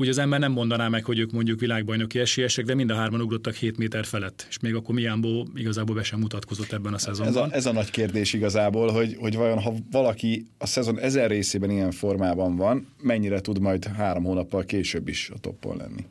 úgy 0.00 0.08
az 0.08 0.18
ember 0.18 0.40
nem 0.40 0.52
mondaná 0.52 0.88
meg, 0.88 1.04
hogy 1.04 1.18
ők 1.18 1.32
mondjuk 1.32 1.60
világbajnoki 1.60 2.18
esélyesek, 2.18 2.64
de 2.64 2.74
mind 2.74 2.90
a 2.90 2.94
hárman 2.94 3.20
ugrottak 3.20 3.54
7 3.54 3.76
méter 3.76 4.04
felett, 4.04 4.46
és 4.48 4.58
még 4.58 4.74
akkor 4.74 4.94
Miámbó 4.94 5.48
igazából 5.54 5.94
be 5.94 6.02
sem 6.02 6.18
mutatkozott 6.18 6.72
ebben 6.72 6.92
a 6.92 6.98
szezonban. 6.98 7.44
Ez 7.44 7.50
a, 7.50 7.54
ez 7.54 7.66
a 7.66 7.72
nagy 7.72 7.90
kérdés 7.90 8.32
igazából, 8.32 8.90
hogy, 8.90 9.16
hogy 9.18 9.36
vajon 9.36 9.60
ha 9.60 9.74
valaki 9.90 10.46
a 10.58 10.66
szezon 10.66 10.98
ezer 10.98 11.30
részében 11.30 11.70
ilyen 11.70 11.90
formában 11.90 12.56
van, 12.56 12.86
mennyire 13.02 13.40
tud 13.40 13.60
majd 13.60 13.84
három 13.84 14.24
hónappal 14.24 14.64
később 14.64 15.08
is 15.08 15.30
a 15.34 15.38
toppon 15.38 15.76
lenni? 15.76 16.04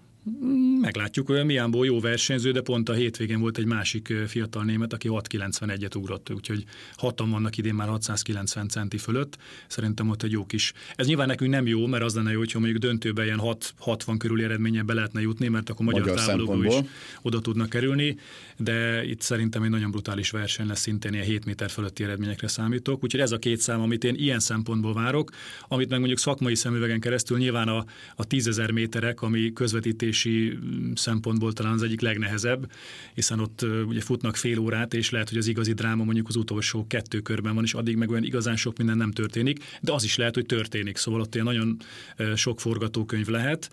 Meglátjuk, 0.81 1.27
hogy 1.27 1.45
Miánból 1.45 1.85
jó 1.85 1.99
versenyző, 1.99 2.51
de 2.51 2.61
pont 2.61 2.89
a 2.89 2.93
hétvégén 2.93 3.39
volt 3.39 3.57
egy 3.57 3.65
másik 3.65 4.13
fiatal 4.27 4.63
német, 4.63 4.93
aki 4.93 5.07
691-et 5.11 5.97
ugrott, 5.97 6.33
úgyhogy 6.33 6.63
hatan 6.95 7.29
vannak 7.29 7.57
idén 7.57 7.73
már 7.73 7.87
690 7.87 8.67
centi 8.67 8.97
fölött. 8.97 9.37
Szerintem 9.67 10.09
ott 10.09 10.23
egy 10.23 10.31
jó 10.31 10.45
kis. 10.45 10.73
Ez 10.95 11.07
nyilván 11.07 11.27
nekünk 11.27 11.51
nem 11.51 11.67
jó, 11.67 11.85
mert 11.85 12.03
az 12.03 12.15
lenne 12.15 12.31
jó, 12.31 12.37
hogyha 12.37 12.59
mondjuk 12.59 12.81
döntőben 12.81 13.25
ilyen 13.25 13.39
6, 13.39 13.73
60 13.77 14.17
körüli 14.17 14.43
eredménye 14.43 14.83
be 14.83 14.93
lehetne 14.93 15.21
jutni, 15.21 15.47
mert 15.47 15.69
akkor 15.69 15.85
magyar, 15.85 16.01
magyar 16.01 16.25
távologó 16.25 16.63
is 16.63 16.75
oda 17.21 17.41
tudnak 17.41 17.69
kerülni, 17.69 18.17
de 18.57 19.05
itt 19.05 19.21
szerintem 19.21 19.63
egy 19.63 19.69
nagyon 19.69 19.91
brutális 19.91 20.29
verseny 20.29 20.67
lesz, 20.67 20.79
szintén 20.79 21.13
ilyen 21.13 21.25
7 21.25 21.45
méter 21.45 21.69
fölötti 21.69 22.03
eredményekre 22.03 22.47
számítok. 22.47 23.03
Úgyhogy 23.03 23.21
ez 23.21 23.31
a 23.31 23.37
két 23.37 23.59
szám, 23.59 23.81
amit 23.81 24.03
én 24.03 24.15
ilyen 24.15 24.39
szempontból 24.39 24.93
várok, 24.93 25.31
amit 25.67 25.89
meg 25.89 25.97
mondjuk 25.97 26.19
szakmai 26.19 26.55
szemüvegen 26.55 26.99
keresztül 26.99 27.37
nyilván 27.37 27.67
a, 27.67 27.85
a 28.15 28.27
10.000 28.27 28.73
méterek, 28.73 29.21
ami 29.21 29.53
közvetítés 29.53 30.16
vezetési 30.23 30.57
szempontból 30.95 31.53
talán 31.53 31.73
az 31.73 31.83
egyik 31.83 32.01
legnehezebb, 32.01 32.71
hiszen 33.13 33.39
ott 33.39 33.65
ugye 33.87 34.01
futnak 34.01 34.35
fél 34.35 34.59
órát, 34.59 34.93
és 34.93 35.09
lehet, 35.09 35.29
hogy 35.29 35.37
az 35.37 35.47
igazi 35.47 35.73
dráma 35.73 36.03
mondjuk 36.03 36.27
az 36.27 36.35
utolsó 36.35 36.87
kettő 36.87 37.19
körben 37.19 37.55
van, 37.55 37.63
és 37.63 37.73
addig 37.73 37.95
meg 37.95 38.09
olyan 38.09 38.23
igazán 38.23 38.55
sok 38.55 38.77
minden 38.77 38.97
nem 38.97 39.11
történik, 39.11 39.63
de 39.81 39.93
az 39.93 40.03
is 40.03 40.15
lehet, 40.15 40.33
hogy 40.33 40.45
történik. 40.45 40.97
Szóval 40.97 41.21
ott 41.21 41.33
ilyen 41.33 41.45
nagyon 41.45 41.77
sok 42.35 42.59
forgatókönyv 42.59 43.27
lehet 43.27 43.71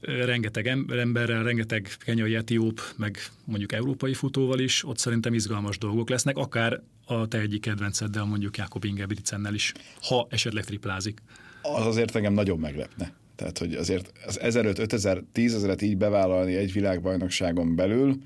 rengeteg 0.00 0.66
emberrel, 0.66 1.42
rengeteg 1.42 1.94
kenyai 1.98 2.34
etióp, 2.34 2.80
meg 2.96 3.18
mondjuk 3.44 3.72
európai 3.72 4.14
futóval 4.14 4.58
is, 4.58 4.84
ott 4.84 4.98
szerintem 4.98 5.34
izgalmas 5.34 5.78
dolgok 5.78 6.08
lesznek, 6.08 6.36
akár 6.36 6.82
a 7.06 7.28
te 7.28 7.38
egyik 7.38 7.60
kedvenceddel, 7.60 8.24
mondjuk 8.24 8.56
Jakob 8.56 8.84
Ingebrigtsennel 8.84 9.54
is, 9.54 9.72
ha 10.02 10.26
esetleg 10.30 10.64
triplázik. 10.64 11.22
Az 11.62 11.86
azért 11.86 12.16
engem 12.16 12.32
nagyon 12.32 12.58
meglepne. 12.58 13.12
Tehát, 13.38 13.58
hogy 13.58 13.74
azért 13.74 14.12
az 14.26 14.40
1005, 14.40 14.78
5000, 14.78 15.22
10 15.32 15.54
ezeret 15.54 15.82
így 15.82 15.96
bevállalni 15.96 16.54
egy 16.54 16.72
világbajnokságon 16.72 17.76
belül, 17.76 18.18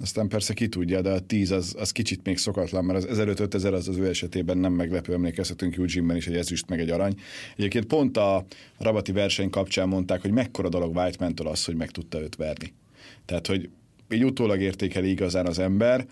aztán 0.00 0.28
persze 0.28 0.54
ki 0.54 0.68
tudja, 0.68 1.00
de 1.00 1.10
a 1.10 1.20
10 1.20 1.50
az, 1.50 1.74
az 1.78 1.92
kicsit 1.92 2.20
még 2.24 2.38
szokatlan, 2.38 2.84
mert 2.84 2.98
az 2.98 3.04
1005 3.04 3.54
ezer 3.54 3.72
az 3.72 3.88
az 3.88 3.96
ő 3.96 4.06
esetében 4.06 4.58
nem 4.58 4.72
meglepő, 4.72 5.12
emlékezhetünk 5.12 5.76
Eugene-ben 5.76 6.16
is 6.16 6.26
egy 6.26 6.36
ezüst 6.36 6.68
meg 6.68 6.80
egy 6.80 6.90
arany. 6.90 7.14
Egyébként 7.56 7.84
pont 7.84 8.16
a 8.16 8.44
rabati 8.78 9.12
verseny 9.12 9.50
kapcsán 9.50 9.88
mondták, 9.88 10.20
hogy 10.20 10.30
mekkora 10.30 10.68
dolog 10.68 10.96
Whiteman-től 10.96 11.46
az, 11.46 11.64
hogy 11.64 11.76
meg 11.76 11.90
tudta 11.90 12.20
őt 12.20 12.36
verni. 12.36 12.72
Tehát, 13.24 13.46
hogy 13.46 13.68
így 14.10 14.24
utólag 14.24 14.60
értékeli 14.60 15.10
igazán 15.10 15.46
az 15.46 15.58
ember. 15.58 16.06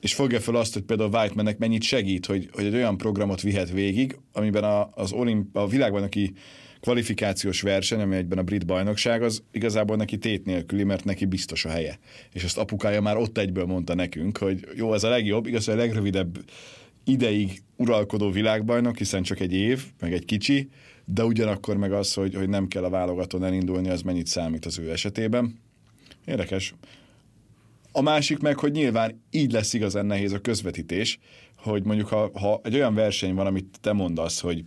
És 0.00 0.14
fogja 0.14 0.40
fel 0.40 0.54
azt, 0.54 0.72
hogy 0.72 0.82
például 0.82 1.14
Whitemannek 1.14 1.58
mennyit 1.58 1.82
segít, 1.82 2.26
hogy, 2.26 2.48
hogy 2.52 2.64
egy 2.64 2.74
olyan 2.74 2.96
programot 2.96 3.40
vihet 3.40 3.70
végig, 3.70 4.18
amiben 4.32 4.64
a, 4.64 4.90
az 4.94 5.12
olimp, 5.12 5.56
a 5.56 5.66
világbajnoki 5.66 6.32
kvalifikációs 6.80 7.60
verseny, 7.60 8.00
ami 8.00 8.16
egyben 8.16 8.38
a 8.38 8.42
brit 8.42 8.66
bajnokság, 8.66 9.22
az 9.22 9.42
igazából 9.52 9.96
neki 9.96 10.18
tét 10.18 10.44
nélküli, 10.44 10.84
mert 10.84 11.04
neki 11.04 11.24
biztos 11.24 11.64
a 11.64 11.68
helye. 11.68 11.98
És 12.32 12.44
azt 12.44 12.58
apukája 12.58 13.00
már 13.00 13.16
ott 13.16 13.38
egyből 13.38 13.64
mondta 13.64 13.94
nekünk, 13.94 14.38
hogy 14.38 14.68
jó, 14.74 14.94
ez 14.94 15.04
a 15.04 15.08
legjobb, 15.08 15.46
igaz, 15.46 15.68
a 15.68 15.74
legrövidebb 15.74 16.38
ideig 17.04 17.62
uralkodó 17.76 18.30
világbajnok, 18.30 18.96
hiszen 18.96 19.22
csak 19.22 19.40
egy 19.40 19.52
év, 19.52 19.84
meg 20.00 20.12
egy 20.12 20.24
kicsi, 20.24 20.68
de 21.04 21.24
ugyanakkor 21.24 21.76
meg 21.76 21.92
az, 21.92 22.14
hogy, 22.14 22.34
hogy 22.34 22.48
nem 22.48 22.68
kell 22.68 22.84
a 22.84 22.90
válogatón 22.90 23.44
elindulni, 23.44 23.88
az 23.88 24.02
mennyit 24.02 24.26
számít 24.26 24.66
az 24.66 24.78
ő 24.78 24.90
esetében. 24.90 25.58
Érdekes. 26.24 26.74
A 27.92 28.00
másik 28.00 28.38
meg, 28.38 28.58
hogy 28.58 28.72
nyilván 28.72 29.22
így 29.30 29.52
lesz 29.52 29.72
igazán 29.72 30.06
nehéz 30.06 30.32
a 30.32 30.40
közvetítés, 30.40 31.18
hogy 31.56 31.84
mondjuk 31.84 32.08
ha, 32.08 32.30
ha 32.38 32.60
egy 32.64 32.74
olyan 32.74 32.94
verseny 32.94 33.34
van, 33.34 33.46
amit 33.46 33.78
te 33.80 33.92
mondasz, 33.92 34.40
hogy 34.40 34.64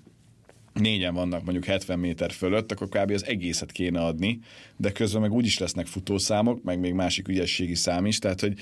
négyen 0.73 1.13
vannak 1.13 1.43
mondjuk 1.43 1.65
70 1.65 1.99
méter 1.99 2.31
fölött, 2.31 2.71
akkor 2.71 2.89
kb. 2.89 3.11
az 3.11 3.25
egészet 3.25 3.71
kéne 3.71 3.99
adni, 3.99 4.39
de 4.77 4.91
közben 4.91 5.21
meg 5.21 5.31
úgyis 5.31 5.57
lesznek 5.57 5.87
futószámok, 5.87 6.63
meg 6.63 6.79
még 6.79 6.93
másik 6.93 7.27
ügyességi 7.27 7.75
szám 7.75 8.05
is, 8.05 8.19
tehát 8.19 8.39
hogy 8.39 8.53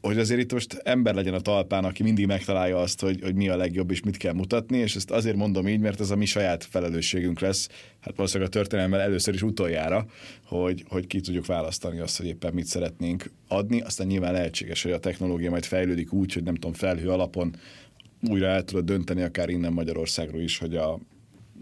hogy 0.00 0.18
azért 0.18 0.40
itt 0.40 0.52
most 0.52 0.74
ember 0.74 1.14
legyen 1.14 1.34
a 1.34 1.40
talpán, 1.40 1.84
aki 1.84 2.02
mindig 2.02 2.26
megtalálja 2.26 2.78
azt, 2.78 3.00
hogy, 3.00 3.20
hogy 3.22 3.34
mi 3.34 3.48
a 3.48 3.56
legjobb 3.56 3.90
és 3.90 4.02
mit 4.02 4.16
kell 4.16 4.32
mutatni, 4.32 4.78
és 4.78 4.96
ezt 4.96 5.10
azért 5.10 5.36
mondom 5.36 5.68
így, 5.68 5.80
mert 5.80 6.00
ez 6.00 6.10
a 6.10 6.16
mi 6.16 6.24
saját 6.24 6.64
felelősségünk 6.64 7.40
lesz, 7.40 7.68
hát 8.00 8.16
valószínűleg 8.16 8.52
a 8.52 8.54
történelemmel 8.54 9.00
először 9.00 9.34
is 9.34 9.42
utoljára, 9.42 10.06
hogy, 10.44 10.84
hogy 10.88 11.06
ki 11.06 11.20
tudjuk 11.20 11.46
választani 11.46 11.98
azt, 11.98 12.16
hogy 12.16 12.26
éppen 12.26 12.54
mit 12.54 12.66
szeretnénk 12.66 13.30
adni, 13.48 13.80
aztán 13.80 14.06
nyilván 14.06 14.32
lehetséges, 14.32 14.82
hogy 14.82 14.92
a 14.92 14.98
technológia 14.98 15.50
majd 15.50 15.64
fejlődik 15.64 16.12
úgy, 16.12 16.32
hogy 16.32 16.42
nem 16.42 16.54
tudom, 16.54 16.72
felhő 16.72 17.08
alapon 17.08 17.56
újra 18.28 18.46
el 18.46 18.64
tudod 18.64 18.84
dönteni 18.84 19.22
akár 19.22 19.48
innen 19.48 19.72
Magyarországról 19.72 20.40
is, 20.40 20.58
hogy 20.58 20.76
a 20.76 20.98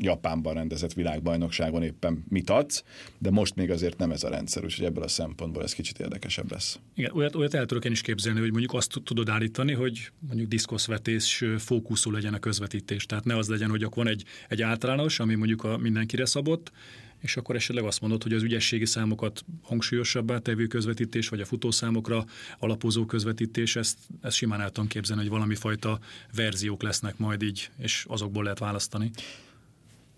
Japánban 0.00 0.54
rendezett 0.54 0.92
világbajnokságon 0.92 1.82
éppen 1.82 2.24
mit 2.28 2.50
adsz, 2.50 2.84
de 3.18 3.30
most 3.30 3.54
még 3.54 3.70
azért 3.70 3.98
nem 3.98 4.10
ez 4.10 4.24
a 4.24 4.28
rendszer, 4.28 4.64
úgyhogy 4.64 4.84
ebből 4.84 5.02
a 5.02 5.08
szempontból 5.08 5.62
ez 5.62 5.72
kicsit 5.72 5.98
érdekesebb 5.98 6.50
lesz. 6.50 6.78
Igen, 6.94 7.10
olyat, 7.14 7.34
olyat 7.34 7.54
el 7.54 7.66
tudok 7.66 7.84
én 7.84 7.92
is 7.92 8.00
képzelni, 8.00 8.40
hogy 8.40 8.50
mondjuk 8.50 8.74
azt 8.74 9.00
tudod 9.04 9.28
állítani, 9.28 9.72
hogy 9.72 10.10
mondjuk 10.18 10.48
diszkoszvetés 10.48 11.44
fókuszú 11.58 12.10
legyen 12.10 12.34
a 12.34 12.38
közvetítés. 12.38 13.06
Tehát 13.06 13.24
ne 13.24 13.36
az 13.36 13.48
legyen, 13.48 13.70
hogy 13.70 13.82
akkor 13.82 14.04
van 14.04 14.12
egy, 14.12 14.24
egy 14.48 14.62
általános, 14.62 15.20
ami 15.20 15.34
mondjuk 15.34 15.64
a 15.64 15.76
mindenkire 15.76 16.26
szabott, 16.26 16.72
és 17.20 17.36
akkor 17.36 17.56
esetleg 17.56 17.84
azt 17.84 18.00
mondod, 18.00 18.22
hogy 18.22 18.32
az 18.32 18.42
ügyességi 18.42 18.86
számokat 18.86 19.44
hangsúlyosabbá 19.62 20.38
tevő 20.38 20.66
közvetítés, 20.66 21.28
vagy 21.28 21.40
a 21.40 21.44
futószámokra 21.44 22.24
alapozó 22.58 23.06
közvetítés, 23.06 23.76
ezt, 23.76 23.98
ezt 24.20 24.36
simán 24.36 24.60
el 24.60 24.70
tudom 24.70 24.88
képzelni, 24.88 25.22
hogy 25.22 25.30
valami 25.30 25.54
fajta 25.54 25.98
verziók 26.34 26.82
lesznek 26.82 27.18
majd 27.18 27.42
így, 27.42 27.70
és 27.78 28.04
azokból 28.08 28.42
lehet 28.42 28.58
választani. 28.58 29.10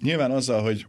Nyilván 0.02 0.30
azzal, 0.30 0.62
hogy 0.62 0.87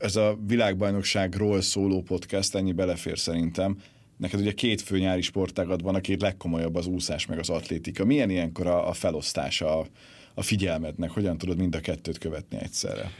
ez 0.00 0.16
a 0.16 0.38
világbajnokságról 0.46 1.60
szóló 1.60 2.02
podcast 2.02 2.54
ennyi 2.54 2.72
belefér 2.72 3.18
szerintem, 3.18 3.78
neked 4.16 4.40
ugye 4.40 4.52
két 4.52 4.80
fő 4.80 4.98
nyári 4.98 5.22
sportágad 5.22 5.82
van, 5.82 5.94
a 5.94 6.00
két 6.00 6.20
legkomolyabb 6.20 6.74
az 6.74 6.86
úszás 6.86 7.26
meg 7.26 7.38
az 7.38 7.50
atlétika. 7.50 8.04
Milyen 8.04 8.30
ilyenkor 8.30 8.66
a, 8.66 8.88
a 8.88 8.92
felosztása 8.92 9.78
a, 9.78 9.86
a 10.34 10.42
figyelmednek? 10.42 11.10
Hogyan 11.10 11.38
tudod 11.38 11.58
mind 11.58 11.74
a 11.74 11.80
kettőt 11.80 12.18
követni 12.18 12.58
egyszerre? 12.60 13.10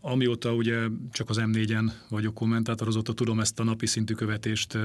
Amióta 0.00 0.54
ugye 0.54 0.78
csak 1.12 1.28
az 1.30 1.38
M4-en 1.40 1.92
vagyok 2.08 2.34
kommentátor, 2.34 2.88
azóta 2.88 3.12
tudom 3.12 3.40
ezt 3.40 3.60
a 3.60 3.64
napi 3.64 3.86
szintű 3.86 4.14
követést, 4.14 4.78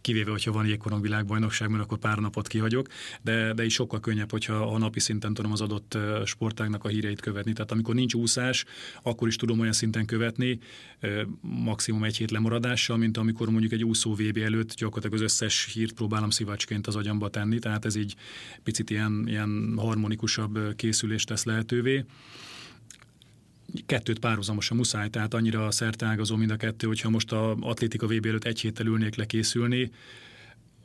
kivéve, 0.00 0.30
hogyha 0.30 0.52
van 0.52 0.66
jégkoron 0.66 1.00
világbajnokság, 1.00 1.70
mert 1.70 1.82
akkor 1.82 1.98
pár 1.98 2.18
napot 2.18 2.46
kihagyok, 2.46 2.88
de, 3.22 3.52
de 3.52 3.64
is 3.64 3.74
sokkal 3.74 4.00
könnyebb, 4.00 4.30
hogyha 4.30 4.54
a 4.54 4.78
napi 4.78 5.00
szinten 5.00 5.34
tudom 5.34 5.52
az 5.52 5.60
adott 5.60 5.98
sportágnak 6.24 6.84
a 6.84 6.88
híreit 6.88 7.20
követni. 7.20 7.52
Tehát 7.52 7.72
amikor 7.72 7.94
nincs 7.94 8.14
úszás, 8.14 8.64
akkor 9.02 9.28
is 9.28 9.36
tudom 9.36 9.60
olyan 9.60 9.72
szinten 9.72 10.06
követni, 10.06 10.58
maximum 11.40 12.04
egy 12.04 12.16
hét 12.16 12.30
lemaradással, 12.30 12.96
mint 12.96 13.16
amikor 13.16 13.50
mondjuk 13.50 13.72
egy 13.72 13.84
úszó 13.84 14.14
VB 14.14 14.36
előtt 14.36 14.74
gyakorlatilag 14.74 15.14
az 15.14 15.32
összes 15.32 15.72
hírt 15.72 15.92
próbálom 15.92 16.30
szivacsként 16.30 16.86
az 16.86 16.96
agyamba 16.96 17.28
tenni, 17.28 17.58
tehát 17.58 17.84
ez 17.84 17.94
így 17.94 18.14
picit 18.62 18.90
ilyen, 18.90 19.24
ilyen 19.26 19.74
harmonikusabb 19.76 20.76
készülést 20.76 21.26
tesz 21.26 21.44
lehetővé 21.44 22.04
kettőt 23.86 24.18
párhuzamosan 24.18 24.76
muszáj, 24.76 25.08
tehát 25.08 25.34
annyira 25.34 25.70
szerteágazó 25.70 26.36
mind 26.36 26.50
a 26.50 26.56
kettő, 26.56 26.86
hogyha 26.86 27.10
most 27.10 27.32
a 27.32 27.56
atlétika 27.60 28.06
VB 28.06 28.26
előtt 28.26 28.44
egy 28.44 28.60
héttel 28.60 28.86
ülnék 28.86 29.14
lekészülni, 29.14 29.90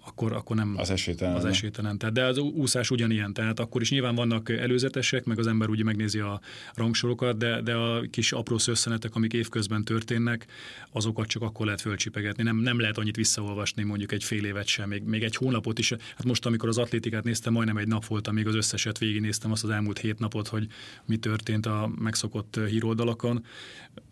akkor, 0.06 0.34
akkor 0.34 0.56
nem 0.56 0.76
az 0.78 0.90
esélytelen. 0.90 1.36
Az 1.36 1.46
esélytelen. 1.46 1.98
Tehát, 1.98 2.14
de 2.16 2.24
az 2.24 2.38
úszás 2.38 2.92
ugyanilyen, 2.92 3.34
tehát 3.34 3.60
akkor 3.60 3.82
is 3.82 3.92
nyilván 3.92 4.16
vannak 4.16 4.50
előzetesek, 4.50 5.26
meg 5.26 5.40
az 5.40 5.48
ember 5.48 5.70
ugye 5.70 5.84
megnézi 5.84 6.20
a 6.20 6.42
rangsorokat, 6.74 7.38
de, 7.38 7.62
de 7.62 7.74
a 7.74 8.02
kis 8.10 8.32
apró 8.32 8.58
szösszenetek, 8.58 9.16
amik 9.16 9.34
évközben 9.34 9.84
történnek, 9.84 10.46
azokat 10.92 11.28
csak 11.28 11.42
akkor 11.42 11.66
lehet 11.66 11.82
fölcsipegetni. 11.82 12.44
Nem, 12.44 12.58
nem 12.58 12.80
lehet 12.80 12.98
annyit 12.98 13.16
visszaolvasni 13.16 13.84
mondjuk 13.84 14.12
egy 14.12 14.24
fél 14.24 14.46
évet 14.46 14.68
sem, 14.68 14.90
még, 14.90 15.04
még 15.04 15.24
egy 15.24 15.36
hónapot 15.36 15.80
is. 15.80 15.90
Hát 15.90 16.24
most, 16.24 16.46
amikor 16.46 16.70
az 16.70 16.78
atlétikát 16.78 17.24
néztem, 17.24 17.54
majdnem 17.54 17.78
egy 17.78 17.88
nap 17.88 18.06
volt, 18.06 18.28
amíg 18.28 18.48
az 18.48 18.56
összeset 18.56 18.98
végignéztem 18.98 19.52
azt 19.52 19.64
az 19.64 19.70
elmúlt 19.70 20.00
hét 20.00 20.20
napot, 20.20 20.48
hogy 20.48 20.68
mi 21.06 21.18
történt 21.18 21.66
a 21.66 21.92
megszokott 22.00 22.60
híroldalakon. 22.70 23.46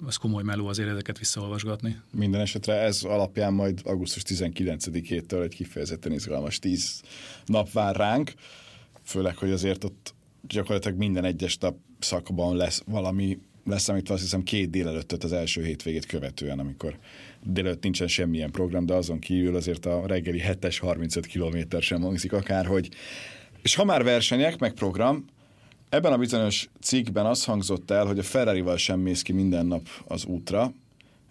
Az 0.05 0.15
komoly 0.15 0.43
meló 0.43 0.67
azért 0.67 0.89
ezeket 0.89 1.17
visszaolvasgatni. 1.17 1.95
Minden 2.11 2.41
esetre 2.41 2.73
ez 2.73 3.03
alapján 3.03 3.53
majd 3.53 3.81
augusztus 3.83 4.23
19-től 4.25 5.43
egy 5.43 5.55
kifejezés 5.55 5.78
kifejezetten 5.79 6.11
izgalmas 6.11 6.59
tíz 6.59 7.01
nap 7.45 7.71
vár 7.71 7.95
ránk, 7.95 8.33
főleg, 9.03 9.37
hogy 9.37 9.51
azért 9.51 9.83
ott 9.83 10.13
gyakorlatilag 10.47 10.97
minden 10.97 11.25
egyes 11.25 11.57
nap 11.57 11.75
szakban 11.99 12.55
lesz 12.55 12.83
valami 12.85 13.39
lesz, 13.65 13.89
amit 13.89 14.09
azt 14.09 14.21
hiszem 14.21 14.43
két 14.43 14.69
délelőttöt 14.69 15.23
az 15.23 15.33
első 15.33 15.63
hétvégét 15.63 16.05
követően, 16.05 16.59
amikor 16.59 16.97
délelőtt 17.43 17.83
nincsen 17.83 18.07
semmilyen 18.07 18.51
program, 18.51 18.85
de 18.85 18.93
azon 18.93 19.19
kívül 19.19 19.55
azért 19.55 19.85
a 19.85 20.07
reggeli 20.07 20.41
7-es 20.45 20.77
35 20.79 21.27
km 21.27 21.77
sem 21.79 22.01
hangzik 22.01 22.33
akárhogy. 22.33 22.89
És 23.61 23.75
ha 23.75 23.83
már 23.83 24.03
versenyek, 24.03 24.59
meg 24.59 24.73
program, 24.73 25.25
ebben 25.89 26.13
a 26.13 26.17
bizonyos 26.17 26.69
cikkben 26.81 27.25
az 27.25 27.45
hangzott 27.45 27.91
el, 27.91 28.05
hogy 28.05 28.19
a 28.19 28.23
Ferrari-val 28.23 28.77
sem 28.77 28.99
mész 28.99 29.21
ki 29.21 29.33
minden 29.33 29.65
nap 29.65 29.87
az 30.07 30.25
útra, 30.25 30.73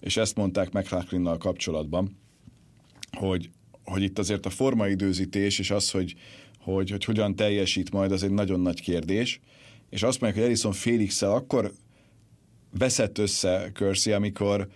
és 0.01 0.17
ezt 0.17 0.37
mondták 0.37 0.73
McLaughlin 0.73 1.39
kapcsolatban, 1.39 2.17
hogy 3.17 3.51
hogy 3.89 4.03
itt 4.03 4.19
azért 4.19 4.47
a 4.47 4.51
formaidőzítés 4.51 5.59
és 5.59 5.71
az, 5.71 5.91
hogy, 5.91 6.15
hogy, 6.59 6.91
hogy 6.91 7.05
hogyan 7.05 7.37
teljesít 7.37 7.91
majd, 7.91 8.13
az 8.13 8.23
egy 8.23 8.31
nagyon 8.31 8.61
nagy 8.61 8.81
kérdés. 8.81 9.41
És 9.91 10.03
azt 10.03 10.21
mondják, 10.21 10.43
hogy 10.43 10.51
Elison 10.51 10.73
félix 10.73 11.23
akkor 11.23 11.73
veszett 12.79 13.19
össze 13.19 13.71
Körsi, 13.75 14.13
amikor, 14.13 14.69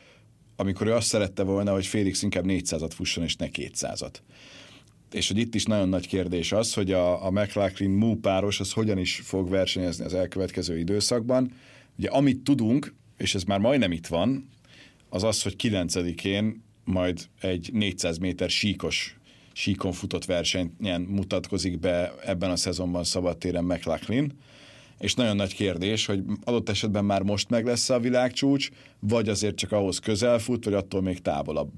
amikor 0.56 0.86
ő 0.86 0.92
azt 0.92 1.06
szerette 1.06 1.42
volna, 1.42 1.72
hogy 1.72 1.86
Félix 1.86 2.22
inkább 2.22 2.44
400-at 2.46 2.90
fusson, 2.94 3.24
és 3.24 3.36
ne 3.36 3.46
200-at. 3.52 4.14
És 5.12 5.28
hogy 5.28 5.38
itt 5.38 5.54
is 5.54 5.64
nagyon 5.64 5.88
nagy 5.88 6.06
kérdés 6.06 6.52
az, 6.52 6.74
hogy 6.74 6.92
a, 6.92 7.26
a 7.26 7.30
McLaughlin 7.30 7.90
Mu 7.90 8.16
páros 8.16 8.60
az 8.60 8.72
hogyan 8.72 8.98
is 8.98 9.20
fog 9.24 9.48
versenyezni 9.48 10.04
az 10.04 10.14
elkövetkező 10.14 10.78
időszakban. 10.78 11.52
Ugye 11.98 12.08
amit 12.08 12.40
tudunk, 12.40 12.94
és 13.16 13.34
ez 13.34 13.42
már 13.42 13.58
majdnem 13.58 13.92
itt 13.92 14.06
van, 14.06 14.48
az 15.08 15.22
az, 15.22 15.42
hogy 15.42 15.54
9-én 15.58 16.62
majd 16.84 17.28
egy 17.40 17.70
400 17.72 18.18
méter 18.18 18.50
síkos 18.50 19.16
síkon 19.52 19.92
futott 19.92 20.24
versenyen 20.24 21.00
mutatkozik 21.00 21.78
be 21.78 22.14
ebben 22.24 22.50
a 22.50 22.56
szezonban 22.56 23.04
szabadtéren 23.04 23.64
McLaughlin, 23.64 24.32
és 24.98 25.14
nagyon 25.14 25.36
nagy 25.36 25.54
kérdés, 25.54 26.06
hogy 26.06 26.22
adott 26.44 26.68
esetben 26.68 27.04
már 27.04 27.22
most 27.22 27.50
meg 27.50 27.64
lesz 27.64 27.90
a 27.90 27.98
világcsúcs, 27.98 28.70
vagy 29.00 29.28
azért 29.28 29.56
csak 29.56 29.72
ahhoz 29.72 29.98
közel 29.98 30.38
fut, 30.38 30.64
vagy 30.64 30.74
attól 30.74 31.02
még 31.02 31.22
távolabb 31.22 31.70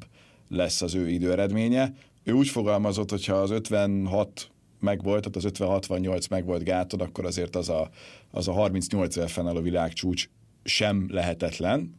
lesz 0.49 0.83
az 0.83 0.95
ő 0.95 1.09
időeredménye. 1.09 1.95
Ő 2.23 2.33
úgy 2.33 2.49
fogalmazott, 2.49 3.11
hogy 3.11 3.25
ha 3.25 3.35
az 3.35 3.51
56 3.51 4.51
megvolt, 4.81 5.31
tehát 5.31 5.37
az 5.37 5.81
50-68 5.91 6.31
megvolt 6.31 6.65
gáton, 6.65 7.01
akkor 7.01 7.25
azért 7.25 7.57
az 7.57 7.69
a, 7.69 7.91
az 8.31 8.49
a 8.49 8.53
38 8.53 9.17
éve 9.17 9.27
fennálló 9.27 9.61
világcsúcs 9.61 10.29
sem 10.65 11.07
lehetetlen, 11.11 11.95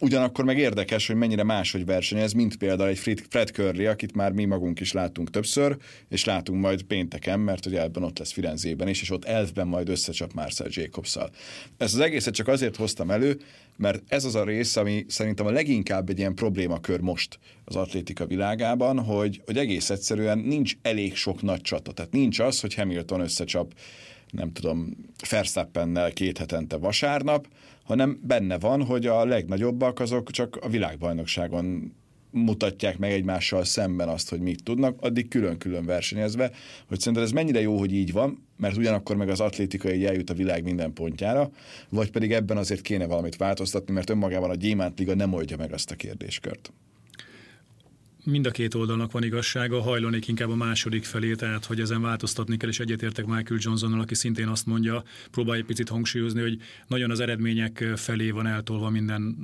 Ugyanakkor 0.00 0.44
meg 0.44 0.58
érdekes, 0.58 1.06
hogy 1.06 1.16
mennyire 1.16 1.42
máshogy 1.42 1.84
versenyez, 1.84 2.32
mint 2.32 2.56
például 2.56 2.88
egy 2.88 2.98
Fred, 2.98 3.20
Fred 3.28 3.48
Curry, 3.48 3.86
akit 3.86 4.14
már 4.14 4.32
mi 4.32 4.44
magunk 4.44 4.80
is 4.80 4.92
látunk 4.92 5.30
többször, 5.30 5.76
és 6.08 6.24
látunk 6.24 6.60
majd 6.60 6.82
pénteken, 6.82 7.40
mert 7.40 7.66
ugye 7.66 7.82
ebben 7.82 8.02
ott 8.02 8.18
lesz 8.18 8.32
Firenzében 8.32 8.88
is, 8.88 9.02
és 9.02 9.10
ott 9.10 9.24
elfben 9.24 9.66
majd 9.66 9.88
összecsap 9.88 10.32
Marcel 10.32 10.66
Jacobs-szal. 10.70 11.30
Ezt 11.76 11.94
az 11.94 12.00
egészet 12.00 12.34
csak 12.34 12.48
azért 12.48 12.76
hoztam 12.76 13.10
elő, 13.10 13.40
mert 13.76 14.02
ez 14.08 14.24
az 14.24 14.34
a 14.34 14.44
rész, 14.44 14.76
ami 14.76 15.04
szerintem 15.08 15.46
a 15.46 15.50
leginkább 15.50 16.08
egy 16.08 16.18
ilyen 16.18 16.34
problémakör 16.34 17.00
most 17.00 17.38
az 17.64 17.76
atlétika 17.76 18.26
világában, 18.26 18.98
hogy, 18.98 19.40
hogy 19.44 19.56
egész 19.56 19.90
egyszerűen 19.90 20.38
nincs 20.38 20.72
elég 20.82 21.16
sok 21.16 21.42
nagy 21.42 21.60
csata. 21.60 21.92
Tehát 21.92 22.12
nincs 22.12 22.38
az, 22.38 22.60
hogy 22.60 22.74
Hamilton 22.74 23.20
összecsap 23.20 23.72
nem 24.30 24.52
tudom, 24.52 24.96
Verstappennel 25.30 26.12
két 26.12 26.38
hetente 26.38 26.76
vasárnap, 26.76 27.48
hanem 27.84 28.20
benne 28.22 28.58
van, 28.58 28.84
hogy 28.84 29.06
a 29.06 29.24
legnagyobbak 29.24 30.00
azok 30.00 30.30
csak 30.30 30.56
a 30.56 30.68
világbajnokságon 30.68 31.92
mutatják 32.30 32.98
meg 32.98 33.12
egymással 33.12 33.64
szemben 33.64 34.08
azt, 34.08 34.30
hogy 34.30 34.40
mit 34.40 34.62
tudnak, 34.62 35.00
addig 35.00 35.28
külön-külön 35.28 35.84
versenyezve, 35.84 36.50
hogy 36.86 36.98
szerinted 36.98 37.24
ez 37.24 37.32
mennyire 37.32 37.60
jó, 37.60 37.78
hogy 37.78 37.92
így 37.92 38.12
van, 38.12 38.46
mert 38.56 38.76
ugyanakkor 38.76 39.16
meg 39.16 39.28
az 39.28 39.40
atlétika 39.40 39.92
így 39.92 40.04
eljut 40.04 40.30
a 40.30 40.34
világ 40.34 40.64
minden 40.64 40.92
pontjára, 40.92 41.50
vagy 41.88 42.10
pedig 42.10 42.32
ebben 42.32 42.56
azért 42.56 42.80
kéne 42.80 43.06
valamit 43.06 43.36
változtatni, 43.36 43.92
mert 43.92 44.10
önmagában 44.10 44.50
a 44.50 44.54
Gyémánt 44.54 44.98
Liga 44.98 45.14
nem 45.14 45.32
oldja 45.32 45.56
meg 45.56 45.72
azt 45.72 45.90
a 45.90 45.94
kérdéskört 45.94 46.72
mind 48.30 48.46
a 48.46 48.50
két 48.50 48.74
oldalnak 48.74 49.12
van 49.12 49.24
igazsága, 49.24 49.80
hajlanék 49.80 50.28
inkább 50.28 50.50
a 50.50 50.54
második 50.54 51.04
felé, 51.04 51.34
tehát 51.34 51.64
hogy 51.64 51.80
ezen 51.80 52.02
változtatni 52.02 52.56
kell, 52.56 52.68
és 52.68 52.80
egyetértek 52.80 53.26
Michael 53.26 53.60
Johnsonnal, 53.62 54.00
aki 54.00 54.14
szintén 54.14 54.48
azt 54.48 54.66
mondja, 54.66 55.02
próbálja 55.30 55.60
egy 55.60 55.66
picit 55.66 55.88
hangsúlyozni, 55.88 56.40
hogy 56.40 56.58
nagyon 56.86 57.10
az 57.10 57.20
eredmények 57.20 57.84
felé 57.96 58.30
van 58.30 58.46
eltolva 58.46 58.90
minden 58.90 59.38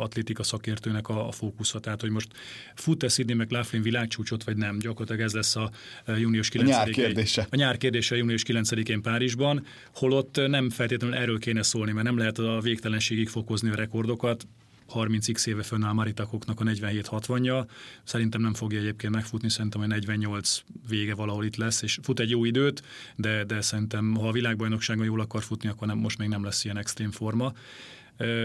atlétika 0.00 0.42
szakértőnek 0.42 1.08
a, 1.08 1.28
a 1.28 1.32
fókusza, 1.32 1.80
tehát 1.80 2.00
hogy 2.00 2.10
most 2.10 2.28
fut-e 2.74 3.08
Sidney 3.08 3.34
McLaughlin 3.34 3.82
világcsúcsot, 3.82 4.44
vagy 4.44 4.56
nem, 4.56 4.78
gyakorlatilag 4.78 5.20
ez 5.20 5.32
lesz 5.32 5.56
a 5.56 5.70
június 6.16 6.48
9 6.48 6.70
A 6.70 6.72
nyár 6.72 6.90
kérdése. 6.90 7.46
A 7.50 7.56
nyár 7.56 7.76
kérdése 7.76 8.16
június 8.16 8.42
9-én 8.46 9.02
Párizsban, 9.02 9.64
holott 9.94 10.40
nem 10.46 10.70
feltétlenül 10.70 11.16
erről 11.16 11.38
kéne 11.38 11.62
szólni, 11.62 11.92
mert 11.92 12.06
nem 12.06 12.18
lehet 12.18 12.38
a 12.38 12.60
végtelenségig 12.60 13.28
fokozni 13.28 13.70
a 13.70 13.74
rekordokat, 13.74 14.46
30x 14.92 15.46
éve 15.46 15.62
fönnáll 15.62 15.92
Maritakoknak 15.92 16.60
a 16.60 16.64
47-60-ja. 16.64 17.66
Szerintem 18.04 18.40
nem 18.40 18.54
fogja 18.54 18.78
egyébként 18.78 19.14
megfutni, 19.14 19.50
szerintem 19.50 19.80
a 19.80 19.86
48 19.86 20.62
vége 20.88 21.14
valahol 21.14 21.44
itt 21.44 21.56
lesz, 21.56 21.82
és 21.82 21.98
fut 22.02 22.20
egy 22.20 22.30
jó 22.30 22.44
időt, 22.44 22.82
de, 23.16 23.44
de 23.44 23.60
szerintem 23.60 24.14
ha 24.14 24.28
a 24.28 24.32
világbajnokságon 24.32 25.04
jól 25.04 25.20
akar 25.20 25.42
futni, 25.42 25.68
akkor 25.68 25.86
nem, 25.86 25.98
most 25.98 26.18
még 26.18 26.28
nem 26.28 26.44
lesz 26.44 26.64
ilyen 26.64 26.78
extrém 26.78 27.10
forma. 27.10 27.52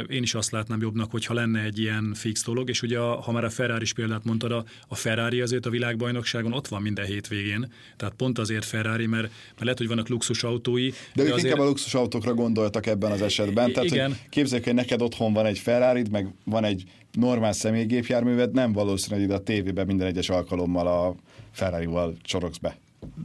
Én 0.07 0.23
is 0.23 0.33
azt 0.33 0.51
látnám 0.51 0.81
jobbnak, 0.81 1.11
hogyha 1.11 1.33
lenne 1.33 1.61
egy 1.63 1.79
ilyen 1.79 2.13
fix 2.13 2.43
dolog, 2.43 2.69
és 2.69 2.81
ugye 2.81 2.99
ha 2.99 3.31
már 3.31 3.43
a 3.43 3.49
Ferrari 3.49 3.81
is 3.81 3.93
példát 3.93 4.23
mondtad, 4.23 4.51
a, 4.51 4.63
a 4.88 4.95
Ferrari 4.95 5.41
azért 5.41 5.65
a 5.65 5.69
világbajnokságon 5.69 6.53
ott 6.53 6.67
van 6.67 6.81
minden 6.81 7.05
hétvégén, 7.05 7.71
tehát 7.97 8.13
pont 8.13 8.39
azért 8.39 8.65
Ferrari, 8.65 9.05
mert, 9.05 9.21
mert 9.21 9.59
lehet, 9.59 9.77
hogy 9.77 9.88
vannak 9.88 10.07
luxus 10.07 10.43
autói. 10.43 10.89
De, 10.89 10.95
de 11.13 11.23
ők 11.23 11.33
azért... 11.33 11.43
inkább 11.43 11.65
a 11.65 11.67
luxus 11.67 11.93
autókra 11.93 12.33
gondoltak 12.33 12.85
ebben 12.85 13.11
az 13.11 13.21
esetben. 13.21 13.71
Tehát, 13.71 13.89
igen. 13.91 14.07
hogy 14.07 14.29
képzeljük, 14.29 14.65
hogy 14.65 14.75
neked 14.75 15.01
otthon 15.01 15.33
van 15.33 15.45
egy 15.45 15.59
Ferrari, 15.59 16.03
meg 16.11 16.27
van 16.43 16.63
egy 16.63 16.83
normál 17.11 17.51
személygépjárműved, 17.51 18.51
nem 18.51 18.71
valószínű, 18.71 19.21
hogy 19.21 19.31
a 19.31 19.43
tévében 19.43 19.85
minden 19.85 20.07
egyes 20.07 20.29
alkalommal 20.29 20.88
a 20.88 21.15
Ferrari-val 21.51 22.17
csorogsz 22.21 22.57
be. 22.57 22.77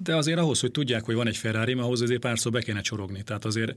De 0.03 0.17
azért 0.17 0.39
ahhoz, 0.39 0.61
hogy 0.61 0.71
tudják, 0.71 1.05
hogy 1.05 1.15
van 1.15 1.27
egy 1.27 1.37
Ferrari, 1.37 1.73
ahhoz 1.73 2.01
azért 2.01 2.21
párszor 2.21 2.53
be 2.53 2.61
kéne 2.61 2.81
csorogni. 2.81 3.23
Tehát 3.23 3.45
azért 3.45 3.75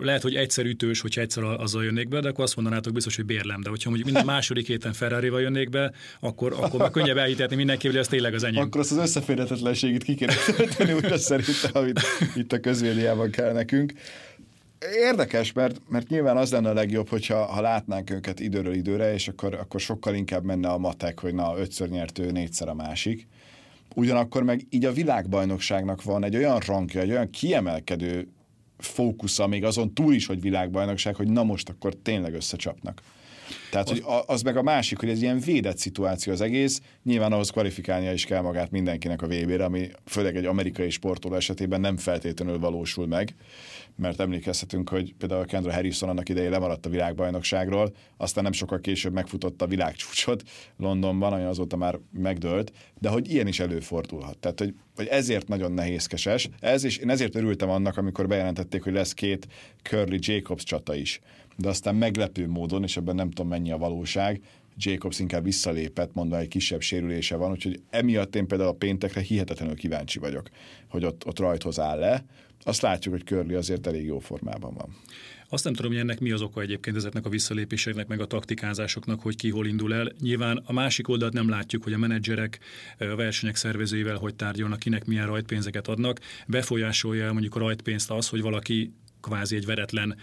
lehet, 0.00 0.22
hogy 0.22 0.34
egyszer 0.34 0.64
ütős, 0.64 1.00
hogyha 1.00 1.20
egyszer 1.20 1.42
azzal 1.42 1.84
jönnék 1.84 2.08
be, 2.08 2.20
de 2.20 2.28
akkor 2.28 2.44
azt 2.44 2.56
mondanátok 2.56 2.92
biztos, 2.92 3.16
hogy 3.16 3.24
bérlem. 3.24 3.60
De 3.60 3.68
hogyha 3.68 3.88
mondjuk 3.88 4.10
minden 4.10 4.34
második 4.34 4.66
héten 4.66 4.92
Ferrari-val 4.92 5.40
jönnék 5.40 5.70
be, 5.70 5.92
akkor, 6.20 6.52
akkor 6.52 6.80
már 6.80 6.90
könnyebb 6.90 7.16
elhitetni 7.16 7.56
mindenki, 7.56 7.86
hogy 7.86 7.96
ez 7.96 8.08
tényleg 8.08 8.34
az 8.34 8.42
enyém. 8.42 8.62
Akkor 8.62 8.80
azt 8.80 8.90
az 8.90 8.98
összeférhetetlenségét 8.98 10.02
ki 10.02 10.14
kéne 10.14 10.34
tölteni 10.56 10.92
újra 10.92 11.18
szerintem, 11.18 11.70
amit 11.72 12.00
itt 12.34 12.52
a 12.52 12.60
közvéliában 12.60 13.30
kell 13.30 13.52
nekünk. 13.52 13.92
Érdekes, 14.92 15.52
mert, 15.52 15.80
mert 15.88 16.08
nyilván 16.08 16.36
az 16.36 16.50
lenne 16.50 16.68
a 16.68 16.74
legjobb, 16.74 17.08
hogyha 17.08 17.44
ha 17.44 17.60
látnánk 17.60 18.10
őket 18.10 18.40
időről 18.40 18.74
időre, 18.74 19.12
és 19.12 19.28
akkor, 19.28 19.54
akkor 19.54 19.80
sokkal 19.80 20.14
inkább 20.14 20.44
menne 20.44 20.68
a 20.68 20.78
matek, 20.78 21.20
hogy 21.20 21.34
na, 21.34 21.58
ötször 21.58 21.88
nyertő, 21.88 22.30
négyszer 22.30 22.68
a 22.68 22.74
másik 22.74 23.26
Ugyanakkor 23.94 24.42
meg 24.42 24.66
így 24.70 24.84
a 24.84 24.92
világbajnokságnak 24.92 26.02
van 26.02 26.24
egy 26.24 26.36
olyan 26.36 26.58
rankja, 26.66 27.00
egy 27.00 27.10
olyan 27.10 27.30
kiemelkedő 27.30 28.28
fókusza, 28.78 29.46
még 29.46 29.64
azon 29.64 29.94
túl 29.94 30.14
is, 30.14 30.26
hogy 30.26 30.40
világbajnokság, 30.40 31.14
hogy 31.14 31.28
na 31.28 31.44
most 31.44 31.68
akkor 31.68 31.94
tényleg 32.02 32.34
összecsapnak. 32.34 33.02
Tehát, 33.70 33.88
hogy 33.88 34.02
az 34.26 34.42
meg 34.42 34.56
a 34.56 34.62
másik, 34.62 34.98
hogy 34.98 35.08
ez 35.08 35.22
ilyen 35.22 35.38
védett 35.38 35.78
szituáció 35.78 36.32
az 36.32 36.40
egész, 36.40 36.80
nyilván 37.02 37.32
ahhoz 37.32 37.50
kvalifikálnia 37.50 38.12
is 38.12 38.24
kell 38.24 38.40
magát 38.40 38.70
mindenkinek 38.70 39.22
a 39.22 39.26
VB-re, 39.26 39.64
ami 39.64 39.88
főleg 40.04 40.36
egy 40.36 40.44
amerikai 40.44 40.90
sportoló 40.90 41.34
esetében 41.34 41.80
nem 41.80 41.96
feltétlenül 41.96 42.58
valósul 42.58 43.06
meg 43.06 43.34
mert 43.96 44.20
emlékezhetünk, 44.20 44.88
hogy 44.88 45.14
például 45.18 45.44
Kendra 45.44 45.72
Harrison 45.72 46.08
annak 46.08 46.28
idején 46.28 46.50
lemaradt 46.50 46.86
a 46.86 46.88
világbajnokságról, 46.88 47.94
aztán 48.16 48.42
nem 48.44 48.52
sokkal 48.52 48.80
később 48.80 49.12
megfutott 49.12 49.62
a 49.62 49.66
világcsúcsot 49.66 50.42
Londonban, 50.76 51.32
ami 51.32 51.42
azóta 51.42 51.76
már 51.76 51.98
megdőlt, 52.12 52.72
de 53.00 53.08
hogy 53.08 53.30
ilyen 53.30 53.46
is 53.46 53.60
előfordulhat. 53.60 54.38
Tehát, 54.38 54.58
hogy, 54.58 54.74
hogy 54.96 55.06
ezért 55.06 55.48
nagyon 55.48 55.72
nehézkeses. 55.72 56.48
Ez, 56.60 56.84
és 56.84 56.96
én 56.96 57.10
ezért 57.10 57.34
örültem 57.34 57.70
annak, 57.70 57.96
amikor 57.96 58.26
bejelentették, 58.26 58.82
hogy 58.82 58.92
lesz 58.92 59.12
két 59.12 59.46
Curly 59.82 60.18
Jacobs 60.20 60.64
csata 60.64 60.94
is. 60.94 61.20
De 61.56 61.68
aztán 61.68 61.94
meglepő 61.94 62.48
módon, 62.48 62.82
és 62.82 62.96
ebben 62.96 63.14
nem 63.14 63.30
tudom 63.30 63.50
mennyi 63.50 63.72
a 63.72 63.78
valóság, 63.78 64.40
Jacobs 64.76 65.18
inkább 65.18 65.44
visszalépett, 65.44 66.14
mondva 66.14 66.38
egy 66.38 66.48
kisebb 66.48 66.80
sérülése 66.80 67.36
van, 67.36 67.50
úgyhogy 67.50 67.82
emiatt 67.90 68.36
én 68.36 68.46
például 68.46 68.70
a 68.70 68.72
péntekre 68.72 69.20
hihetetlenül 69.20 69.76
kíváncsi 69.76 70.18
vagyok, 70.18 70.48
hogy 70.88 71.04
ott, 71.04 71.26
ott 71.26 71.38
rajthoz 71.38 71.80
áll 71.80 71.98
le. 71.98 72.24
Azt 72.64 72.82
látjuk, 72.82 73.14
hogy 73.14 73.24
Körli 73.24 73.54
azért 73.54 73.86
elég 73.86 74.04
jó 74.04 74.18
formában 74.18 74.74
van. 74.74 74.96
Azt 75.48 75.64
nem 75.64 75.72
tudom, 75.72 75.90
hogy 75.90 76.00
ennek 76.00 76.20
mi 76.20 76.30
az 76.30 76.42
oka 76.42 76.60
egyébként 76.60 76.96
ezeknek 76.96 77.26
a 77.26 77.28
visszalépéseknek, 77.28 78.06
meg 78.06 78.20
a 78.20 78.26
taktikázásoknak, 78.26 79.20
hogy 79.20 79.36
ki 79.36 79.50
hol 79.50 79.66
indul 79.66 79.94
el. 79.94 80.12
Nyilván 80.20 80.62
a 80.64 80.72
másik 80.72 81.08
oldalt 81.08 81.32
nem 81.32 81.48
látjuk, 81.48 81.82
hogy 81.82 81.92
a 81.92 81.98
menedzserek 81.98 82.58
a 82.98 83.04
versenyek 83.04 83.56
szervezőivel 83.56 84.16
hogy 84.16 84.34
tárgyalnak, 84.34 84.78
kinek 84.78 85.04
milyen 85.04 85.26
rajtpénzeket 85.26 85.88
adnak. 85.88 86.20
Befolyásolja 86.46 87.32
mondjuk 87.32 87.54
a 87.54 87.58
rajtpénzt 87.58 88.10
az, 88.10 88.28
hogy 88.28 88.40
valaki 88.40 88.92
kvázi 89.24 89.56
egy 89.56 89.66
veretlen 89.66 90.16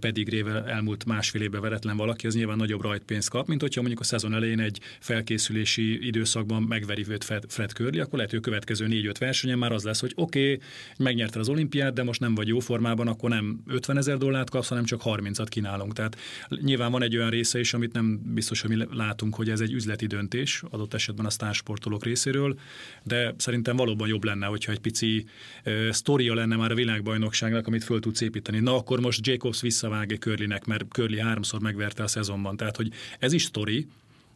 pedigrével 0.00 0.68
elmúlt 0.68 1.04
másfél 1.04 1.42
évben 1.42 1.60
veretlen 1.60 1.96
valaki, 1.96 2.26
az 2.26 2.34
nyilván 2.34 2.56
nagyobb 2.56 2.80
rajtpénzt 2.80 3.30
kap, 3.30 3.46
mint 3.46 3.60
hogyha 3.60 3.80
mondjuk 3.80 4.00
a 4.00 4.04
szezon 4.04 4.34
elején 4.34 4.60
egy 4.60 4.80
felkészülési 5.00 6.06
időszakban 6.06 6.62
megveri 6.62 7.04
őt 7.08 7.24
Fred, 7.24 7.70
Curly, 7.70 8.00
akkor 8.00 8.14
lehet, 8.14 8.30
hogy 8.30 8.38
a 8.38 8.42
következő 8.42 8.86
négy-öt 8.86 9.18
versenyen 9.18 9.58
már 9.58 9.72
az 9.72 9.82
lesz, 9.84 10.00
hogy 10.00 10.12
oké, 10.14 10.52
okay, 10.52 10.66
megnyerte 10.98 11.38
az 11.38 11.48
olimpiát, 11.48 11.92
de 11.92 12.02
most 12.02 12.20
nem 12.20 12.34
vagy 12.34 12.48
jó 12.48 12.58
formában, 12.58 13.08
akkor 13.08 13.30
nem 13.30 13.62
50 13.66 13.96
ezer 13.96 14.16
dollárt 14.16 14.50
kapsz, 14.50 14.68
hanem 14.68 14.84
csak 14.84 15.00
30-at 15.04 15.46
kínálunk. 15.48 15.92
Tehát 15.92 16.18
nyilván 16.62 16.90
van 16.90 17.02
egy 17.02 17.16
olyan 17.16 17.30
része 17.30 17.58
is, 17.58 17.74
amit 17.74 17.92
nem 17.92 18.20
biztos, 18.34 18.60
hogy 18.60 18.76
mi 18.76 18.84
látunk, 18.90 19.34
hogy 19.34 19.50
ez 19.50 19.60
egy 19.60 19.72
üzleti 19.72 20.06
döntés, 20.06 20.62
adott 20.70 20.94
esetben 20.94 21.26
a 21.26 21.30
sztársportolók 21.30 22.04
részéről, 22.04 22.58
de 23.02 23.34
szerintem 23.36 23.76
valóban 23.76 24.08
jobb 24.08 24.24
lenne, 24.24 24.46
hogyha 24.46 24.72
egy 24.72 24.80
pici 24.80 25.24
uh, 25.64 25.90
sztoria 25.90 26.34
lenne 26.34 26.56
már 26.56 26.70
a 26.70 26.74
világbajnokságnak, 26.74 27.66
amit 27.66 27.84
föl 27.84 28.00
tudsz 28.00 28.20
építeni 28.20 28.39
építeni. 28.40 28.64
Na 28.64 28.76
akkor 28.76 29.00
most 29.00 29.26
Jacobs 29.26 29.60
visszavág 29.60 30.16
Körlinek, 30.20 30.64
mert 30.64 30.84
Körli 30.88 31.20
háromszor 31.20 31.60
megverte 31.60 32.02
a 32.02 32.06
szezonban. 32.06 32.56
Tehát, 32.56 32.76
hogy 32.76 32.92
ez 33.18 33.32
is 33.32 33.42
sztori, 33.42 33.86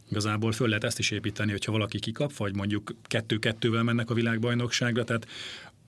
Igazából 0.09 0.51
föl 0.51 0.67
lehet 0.67 0.83
ezt 0.83 0.99
is 0.99 1.11
építeni, 1.11 1.51
hogyha 1.51 1.71
valaki 1.71 1.99
kikap, 1.99 2.33
vagy 2.33 2.55
mondjuk 2.55 2.95
kettő-kettővel 3.03 3.83
mennek 3.83 4.09
a 4.09 4.13
világbajnokságra, 4.13 5.03
tehát 5.03 5.27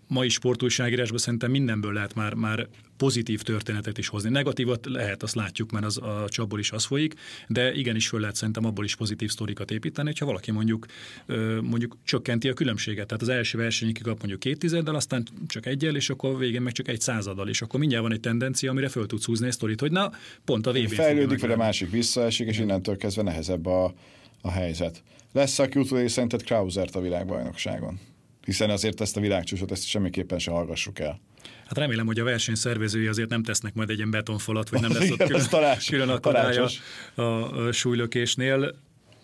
mai 0.08 0.30
sportújságírásban 0.30 1.18
szerintem 1.18 1.52
mindenből 1.52 1.94
lehet 1.94 2.16
már, 2.16 2.34
már 2.34 2.68
pozitív 2.98 3.42
történetet 3.42 3.98
is 3.98 4.08
hozni. 4.08 4.30
Negatívat 4.30 4.86
lehet, 4.86 5.24
azt 5.24 5.36
látjuk, 5.36 5.72
mert 5.72 5.86
az, 5.86 5.98
a 5.98 6.26
csapból 6.30 6.60
is 6.60 6.72
az 6.72 6.86
folyik, 6.86 7.14
de 7.48 7.74
igenis 7.74 8.08
föl 8.08 8.20
lehet 8.20 8.36
szerintem 8.36 8.66
abból 8.66 8.86
is 8.86 8.96
pozitív 8.96 9.30
sztorikat 9.30 9.72
építeni, 9.72 10.08
hogyha 10.08 10.26
valaki 10.26 10.52
mondjuk 10.52 10.86
mondjuk 11.62 11.98
csökkenti 12.04 12.50
a 12.50 12.54
különbséget. 12.54 13.08
Tehát 13.08 13.22
az 13.22 13.30
első 13.30 13.58
versenyig 13.58 14.02
kap 14.02 14.18
mondjuk 14.18 14.40
két 14.40 14.60
tizeddel, 14.60 14.96
aztán 14.96 15.28
csak 15.48 15.66
egyel, 15.66 15.96
és 15.96 16.10
akkor 16.10 16.38
végén 16.38 16.62
meg 16.62 16.74
csak 16.74 16.88
egy 16.88 17.02
századdal, 17.02 17.50
és 17.50 17.62
akkor 17.62 17.80
mindjárt 17.80 18.04
van 18.04 18.14
egy 18.14 18.20
tendencia, 18.20 18.72
amire 18.72 18.88
föl 18.88 19.06
tudsz 19.06 19.26
húzni 19.26 19.46
egy 19.46 19.52
sztorit, 19.52 19.80
hogy 19.80 19.92
na, 19.92 20.12
pont 20.46 20.68
a 20.68 20.72
vb 20.72 20.88
Fejlődik, 20.88 21.42
vagy 21.42 21.52
a 21.52 21.58
másik 21.58 21.90
visszaesik, 21.92 22.48
és 22.48 22.60
innentől 22.60 22.98
kezdve 22.98 23.22
nehezebb 23.22 23.66
a, 23.66 23.94
a 24.42 24.52
helyzet. 24.52 25.04
Lesz, 25.34 25.60
aki 25.60 25.80
utódé 25.80 26.08
szerinted 26.08 26.44
Krausert 26.44 26.96
a 26.96 27.02
világbajnokságon? 27.02 28.00
Hiszen 28.48 28.70
azért 28.70 29.02
ezt 29.02 29.18
a 29.18 29.20
világcsúcsot 29.20 29.72
ezt 29.72 29.88
semmiképpen 29.88 30.40
se 30.40 30.52
hallgassuk 30.52 31.00
el. 31.00 31.20
Hát 31.66 31.78
remélem, 31.78 32.06
hogy 32.06 32.20
a 32.20 32.24
verseny 32.24 32.56
szervezői 32.56 33.08
azért 33.08 33.30
nem 33.30 33.44
tesznek 33.44 33.74
majd 33.74 33.90
egy 33.90 33.98
ilyen 33.98 34.12
betonfalat, 34.12 34.70
vagy 34.70 34.82
nem 34.82 34.94
lesz 34.94 35.10
ott 35.10 35.24
külön, 35.28 35.46
talás, 35.50 35.86
külön 35.86 36.10
akadálya 36.10 36.68
a, 37.16 37.22
a 37.22 37.72
súlylökésnél. 37.72 38.76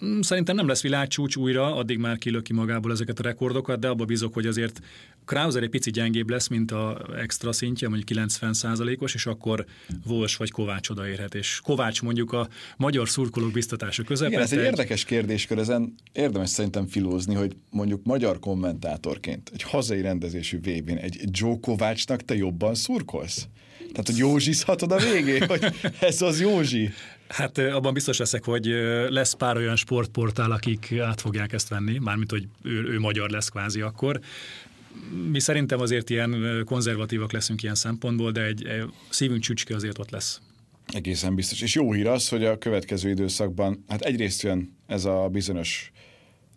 Mm, 0.05 0.19
szerintem 0.19 0.55
nem 0.55 0.67
lesz 0.67 0.81
világcsúcs 0.81 1.35
újra, 1.35 1.75
addig 1.75 1.97
már 1.97 2.17
kilöki 2.17 2.53
magából 2.53 2.91
ezeket 2.91 3.19
a 3.19 3.23
rekordokat, 3.23 3.79
de 3.79 3.87
abba 3.87 4.05
bízok, 4.05 4.33
hogy 4.33 4.45
azért 4.45 4.79
Krauser 5.25 5.63
egy 5.63 5.69
pici 5.69 5.91
gyengébb 5.91 6.29
lesz, 6.29 6.47
mint 6.47 6.71
a 6.71 7.05
extra 7.17 7.51
szintje, 7.51 7.87
mondjuk 7.87 8.09
90 8.09 8.53
os 8.99 9.13
és 9.13 9.25
akkor 9.25 9.65
Vos 10.05 10.35
vagy 10.35 10.51
Kovács 10.51 10.89
odaérhet. 10.89 11.35
És 11.35 11.59
Kovács 11.63 12.01
mondjuk 12.01 12.33
a 12.33 12.47
magyar 12.77 13.09
szurkolók 13.09 13.51
biztatása 13.51 14.03
közepette. 14.03 14.35
Igen, 14.35 14.45
ez 14.45 14.51
egy 14.51 14.65
érdekes 14.65 15.03
kérdéskör, 15.03 15.57
ezen 15.57 15.95
érdemes 16.11 16.49
szerintem 16.49 16.87
filózni, 16.87 17.35
hogy 17.35 17.55
mondjuk 17.69 18.03
magyar 18.03 18.39
kommentátorként 18.39 19.51
egy 19.53 19.63
hazai 19.63 20.01
rendezésű 20.01 20.57
vb 20.57 20.89
egy 21.01 21.19
Joe 21.31 21.57
Kovácsnak 21.61 22.21
te 22.21 22.35
jobban 22.35 22.75
szurkolsz? 22.75 23.47
Tehát, 23.91 24.07
hogy 24.07 24.17
józsizhatod 24.17 24.91
a 24.91 24.97
végén, 24.97 25.47
hogy 25.47 25.65
ez 25.99 26.21
az 26.21 26.39
Józsi. 26.39 26.89
Hát 27.33 27.57
abban 27.57 27.93
biztos 27.93 28.17
leszek, 28.17 28.43
hogy 28.43 28.65
lesz 29.09 29.33
pár 29.33 29.57
olyan 29.57 29.75
sportportál, 29.75 30.51
akik 30.51 30.93
át 30.99 31.21
fogják 31.21 31.53
ezt 31.53 31.67
venni, 31.67 31.97
mármint, 31.97 32.31
hogy 32.31 32.47
ő, 32.63 32.83
ő 32.83 32.99
magyar 32.99 33.29
lesz 33.29 33.49
kvázi 33.49 33.81
akkor. 33.81 34.19
Mi 35.31 35.39
szerintem 35.39 35.79
azért 35.79 36.09
ilyen 36.09 36.61
konzervatívak 36.65 37.31
leszünk 37.31 37.63
ilyen 37.63 37.75
szempontból, 37.75 38.31
de 38.31 38.41
egy, 38.43 38.65
egy 38.65 38.83
szívünk 39.09 39.41
csücske 39.41 39.75
azért 39.75 39.99
ott 39.99 40.09
lesz. 40.09 40.41
Egészen 40.87 41.35
biztos. 41.35 41.61
És 41.61 41.75
jó 41.75 41.93
hír 41.93 42.07
az, 42.07 42.29
hogy 42.29 42.45
a 42.45 42.57
következő 42.57 43.09
időszakban, 43.09 43.83
hát 43.87 44.01
egyrészt 44.01 44.41
jön 44.41 44.77
ez 44.87 45.05
a 45.05 45.27
bizonyos 45.31 45.91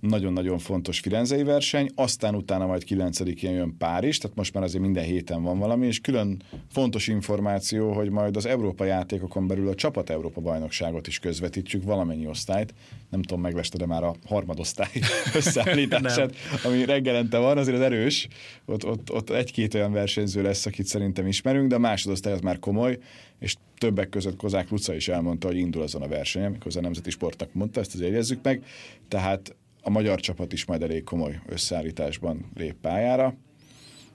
nagyon-nagyon 0.07 0.59
fontos 0.59 1.01
firenzei 1.01 1.42
verseny, 1.42 1.90
aztán 1.95 2.35
utána 2.35 2.66
majd 2.66 2.83
9-én 2.88 3.51
jön 3.51 3.77
Párizs, 3.79 4.19
tehát 4.19 4.37
most 4.37 4.55
már 4.55 4.62
azért 4.62 4.83
minden 4.83 5.05
héten 5.05 5.42
van 5.42 5.59
valami, 5.59 5.87
és 5.87 6.01
külön 6.01 6.42
fontos 6.73 7.09
információ, 7.09 7.92
hogy 7.92 8.11
majd 8.11 8.37
az 8.37 8.47
Európa 8.47 8.85
játékokon 8.85 9.47
belül 9.47 9.69
a 9.69 9.75
csapat 9.75 10.11
Európa 10.11 10.40
bajnokságot 10.40 11.07
is 11.07 11.19
közvetítjük, 11.19 11.85
valamennyi 11.85 12.27
osztályt, 12.27 12.75
nem 13.11 13.23
tudom, 13.23 13.40
megleste, 13.40 13.79
de 13.79 13.87
már 13.87 14.03
a 14.03 14.14
harmadosztály 14.27 14.90
összeállítását, 15.35 16.35
ami 16.64 16.85
reggelente 16.85 17.38
van, 17.38 17.59
azért 17.59 17.77
az 17.77 17.83
erős, 17.83 18.29
ott, 18.64 18.87
ott, 18.87 19.12
ott 19.12 19.31
egy-két 19.31 19.75
olyan 19.75 19.92
versenyző 19.92 20.42
lesz, 20.42 20.66
akit 20.66 20.87
szerintem 20.87 21.27
ismerünk, 21.27 21.69
de 21.69 21.75
a 21.75 21.79
másodosztály 21.79 22.33
az 22.33 22.40
már 22.40 22.59
komoly, 22.59 22.99
és 23.38 23.57
többek 23.79 24.09
között 24.09 24.37
Kozák 24.37 24.71
Luca 24.71 24.95
is 24.95 25.09
elmondta, 25.09 25.47
hogy 25.47 25.57
indul 25.57 25.83
azon 25.83 26.03
a 26.03 26.09
versenyen, 26.09 26.51
mikor 26.51 26.73
a 26.77 26.81
Nemzeti 26.81 27.11
Sportnak 27.11 27.53
mondta, 27.53 27.81
ezt 27.81 27.95
azért 27.95 28.11
jegyezzük 28.11 28.42
meg, 28.42 28.64
tehát 29.09 29.55
a 29.87 29.90
magyar 29.90 30.20
csapat 30.20 30.53
is 30.53 30.64
majd 30.64 30.83
elég 30.83 31.05
komoly 31.05 31.40
összeállításban 31.46 32.51
lép 32.55 32.75
pályára, 32.81 33.37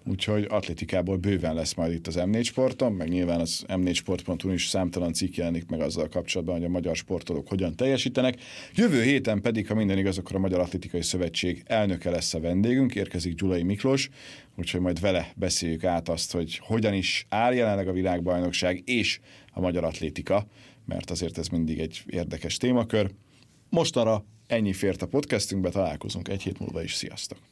úgyhogy 0.06 0.48
atlétikából 0.50 1.18
bőven 1.18 1.54
lesz 1.54 1.74
majd 1.74 1.94
itt 1.94 2.08
az 2.08 2.16
M4 2.20 2.44
sporton, 2.44 2.94
meg 2.94 3.10
nyilván 3.10 3.40
az 3.40 3.66
M4 3.68 3.94
sport.hu 3.94 4.50
is 4.52 4.68
számtalan 4.68 5.14
cikk 5.14 5.36
jelenik 5.36 5.70
meg 5.70 5.82
azzal 5.82 6.08
kapcsolatban, 6.08 6.56
hogy 6.56 6.66
a 6.66 6.70
magyar 6.70 6.96
sportolók 6.96 7.48
hogyan 7.48 7.76
teljesítenek. 7.76 8.36
Jövő 8.74 9.02
héten 9.02 9.42
pedig, 9.42 9.68
ha 9.68 9.76
minden 9.76 9.98
igaz, 9.98 10.18
akkor 10.18 10.36
a 10.36 10.40
Magyar 10.40 10.60
Atlétikai 10.60 11.02
Szövetség 11.02 11.64
elnöke 11.66 12.10
lesz 12.10 12.34
a 12.34 12.40
vendégünk, 12.40 12.96
érkezik 12.96 13.36
Gyulai 13.36 13.64
Miklós, 13.64 14.10
úgyhogy 14.56 14.82
majd 14.82 15.00
vele 15.00 15.32
beszéljük 15.36 15.84
át 15.84 16.10
azt, 16.10 16.32
hogy 16.32 16.58
hogyan 16.58 16.94
is 16.94 17.26
áll 17.30 17.54
jelenleg 17.54 17.88
a 17.88 17.94
világbajnokság 17.94 18.82
és 18.86 19.20
a 19.52 19.60
magyar 19.60 19.84
atlétika, 19.84 20.48
mert 20.86 21.12
azért 21.12 21.38
ez 21.38 21.48
mindig 21.48 21.80
egy 21.80 22.04
érdekes 22.08 22.58
témakör. 22.58 23.12
Mostanra 23.70 24.26
Ennyi 24.52 24.74
fért 24.74 25.02
a 25.02 25.08
podcastünkbe, 25.08 25.70
találkozunk 25.70 26.28
egy 26.28 26.42
hét 26.42 26.60
múlva 26.60 26.84
is. 26.84 26.94
Sziasztok! 26.94 27.51